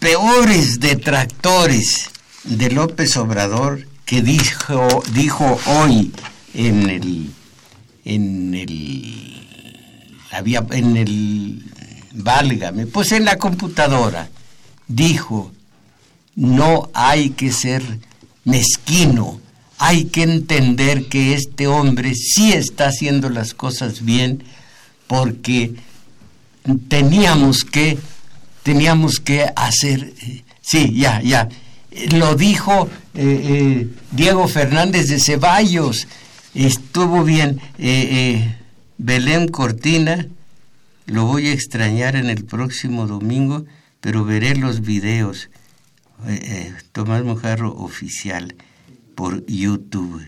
peores 0.00 0.80
detractores 0.80 2.08
de 2.44 2.70
López 2.70 3.18
Obrador 3.18 3.86
que 4.06 4.22
dijo, 4.22 5.02
dijo 5.12 5.60
hoy 5.66 6.12
en 6.54 6.88
el 6.88 7.30
en 8.06 8.54
el 8.54 9.46
había 10.30 10.64
en 10.70 10.96
el 10.96 11.62
válgame, 12.12 12.86
pues 12.86 13.12
en 13.12 13.24
la 13.24 13.36
computadora 13.36 14.30
dijo 14.86 15.52
no 16.36 16.88
hay 16.94 17.30
que 17.30 17.50
ser 17.50 17.82
mezquino, 18.44 19.40
hay 19.78 20.04
que 20.04 20.22
entender 20.22 21.06
que 21.06 21.34
este 21.34 21.66
hombre 21.66 22.14
sí 22.14 22.52
está 22.52 22.86
haciendo 22.86 23.28
las 23.28 23.52
cosas 23.52 24.04
bien 24.04 24.44
porque 25.08 25.74
teníamos 26.88 27.64
que 27.64 27.98
teníamos 28.62 29.18
que 29.18 29.46
hacer 29.56 30.12
sí, 30.60 30.94
ya, 30.94 31.20
ya. 31.22 31.48
Lo 32.12 32.34
dijo 32.36 32.88
eh, 33.14 33.22
eh, 33.24 33.88
Diego 34.12 34.46
Fernández 34.48 35.08
de 35.08 35.18
Ceballos, 35.18 36.06
Estuvo 36.56 37.22
bien. 37.22 37.60
Eh, 37.78 38.08
eh, 38.10 38.56
Belén 38.96 39.48
Cortina, 39.48 40.26
lo 41.04 41.26
voy 41.26 41.48
a 41.48 41.52
extrañar 41.52 42.16
en 42.16 42.30
el 42.30 42.46
próximo 42.46 43.06
domingo, 43.06 43.66
pero 44.00 44.24
veré 44.24 44.56
los 44.56 44.80
videos. 44.80 45.50
Eh, 46.26 46.74
Tomás 46.92 47.22
Mojarro 47.24 47.74
oficial 47.76 48.54
por 49.14 49.44
YouTube. 49.46 50.24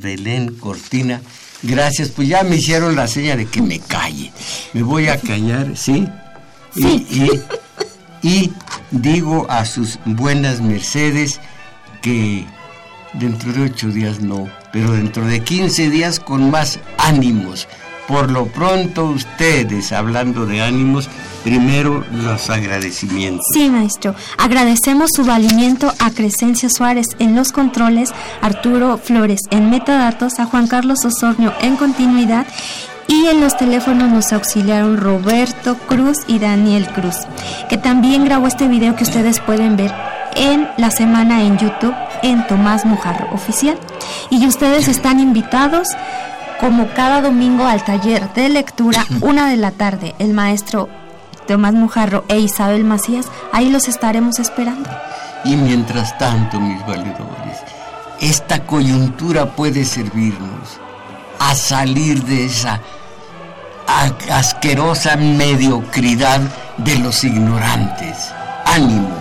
Belén 0.00 0.56
Cortina, 0.56 1.20
gracias. 1.62 2.10
Pues 2.10 2.28
ya 2.28 2.42
me 2.42 2.56
hicieron 2.56 2.96
la 2.96 3.06
seña 3.06 3.36
de 3.36 3.46
que 3.46 3.62
me 3.62 3.78
calle. 3.78 4.32
Me 4.72 4.82
voy 4.82 5.08
a 5.08 5.18
callar, 5.18 5.76
¿sí? 5.76 6.06
y 8.22 8.52
digo 8.90 9.46
a 9.50 9.64
sus 9.64 9.98
buenas 10.04 10.60
mercedes 10.60 11.40
que 12.02 12.44
dentro 13.14 13.52
de 13.52 13.62
ocho 13.62 13.88
días 13.88 14.20
no, 14.20 14.48
pero 14.72 14.92
dentro 14.92 15.26
de 15.26 15.40
15 15.40 15.90
días 15.90 16.20
con 16.20 16.50
más 16.50 16.78
ánimos. 16.98 17.68
Por 18.10 18.28
lo 18.28 18.46
pronto 18.46 19.04
ustedes, 19.04 19.92
hablando 19.92 20.44
de 20.44 20.60
ánimos, 20.62 21.08
primero 21.44 22.04
los 22.10 22.50
agradecimientos. 22.50 23.46
Sí, 23.54 23.70
maestro. 23.70 24.16
Agradecemos 24.36 25.10
su 25.14 25.24
valimiento 25.24 25.92
a 26.00 26.10
Crescencio 26.10 26.68
Suárez 26.70 27.06
en 27.20 27.36
los 27.36 27.52
controles, 27.52 28.12
Arturo 28.42 28.98
Flores 28.98 29.42
en 29.50 29.70
metadatos, 29.70 30.40
a 30.40 30.46
Juan 30.46 30.66
Carlos 30.66 31.04
Osornio 31.04 31.52
en 31.60 31.76
continuidad 31.76 32.48
y 33.06 33.28
en 33.28 33.40
los 33.40 33.56
teléfonos 33.56 34.10
nos 34.10 34.32
auxiliaron 34.32 34.96
Roberto 34.96 35.76
Cruz 35.86 36.18
y 36.26 36.40
Daniel 36.40 36.88
Cruz, 36.88 37.14
que 37.68 37.78
también 37.78 38.24
grabó 38.24 38.48
este 38.48 38.66
video 38.66 38.96
que 38.96 39.04
ustedes 39.04 39.38
pueden 39.38 39.76
ver 39.76 39.94
en 40.34 40.68
la 40.78 40.90
semana 40.90 41.44
en 41.44 41.58
YouTube 41.58 41.94
en 42.22 42.44
Tomás 42.48 42.84
Mujarro 42.84 43.32
Oficial. 43.32 43.78
Y 44.30 44.46
ustedes 44.46 44.88
están 44.88 45.20
invitados 45.20 45.88
como 46.60 46.88
cada 46.94 47.22
domingo 47.22 47.64
al 47.64 47.82
taller 47.84 48.32
de 48.34 48.48
lectura, 48.50 49.04
una 49.22 49.48
de 49.48 49.56
la 49.56 49.70
tarde, 49.70 50.14
el 50.18 50.34
maestro 50.34 50.88
Tomás 51.46 51.72
Mujarro 51.72 52.24
e 52.28 52.38
Isabel 52.38 52.84
Macías, 52.84 53.26
ahí 53.52 53.70
los 53.70 53.88
estaremos 53.88 54.38
esperando. 54.38 54.88
Y 55.44 55.56
mientras 55.56 56.16
tanto, 56.18 56.60
mis 56.60 56.80
valedores, 56.86 57.58
esta 58.20 58.64
coyuntura 58.66 59.56
puede 59.56 59.84
servirnos 59.84 60.78
a 61.38 61.54
salir 61.54 62.22
de 62.24 62.44
esa 62.44 62.80
asquerosa 64.30 65.16
mediocridad 65.16 66.40
de 66.76 66.98
los 66.98 67.24
ignorantes. 67.24 68.30
Ánimo. 68.66 69.19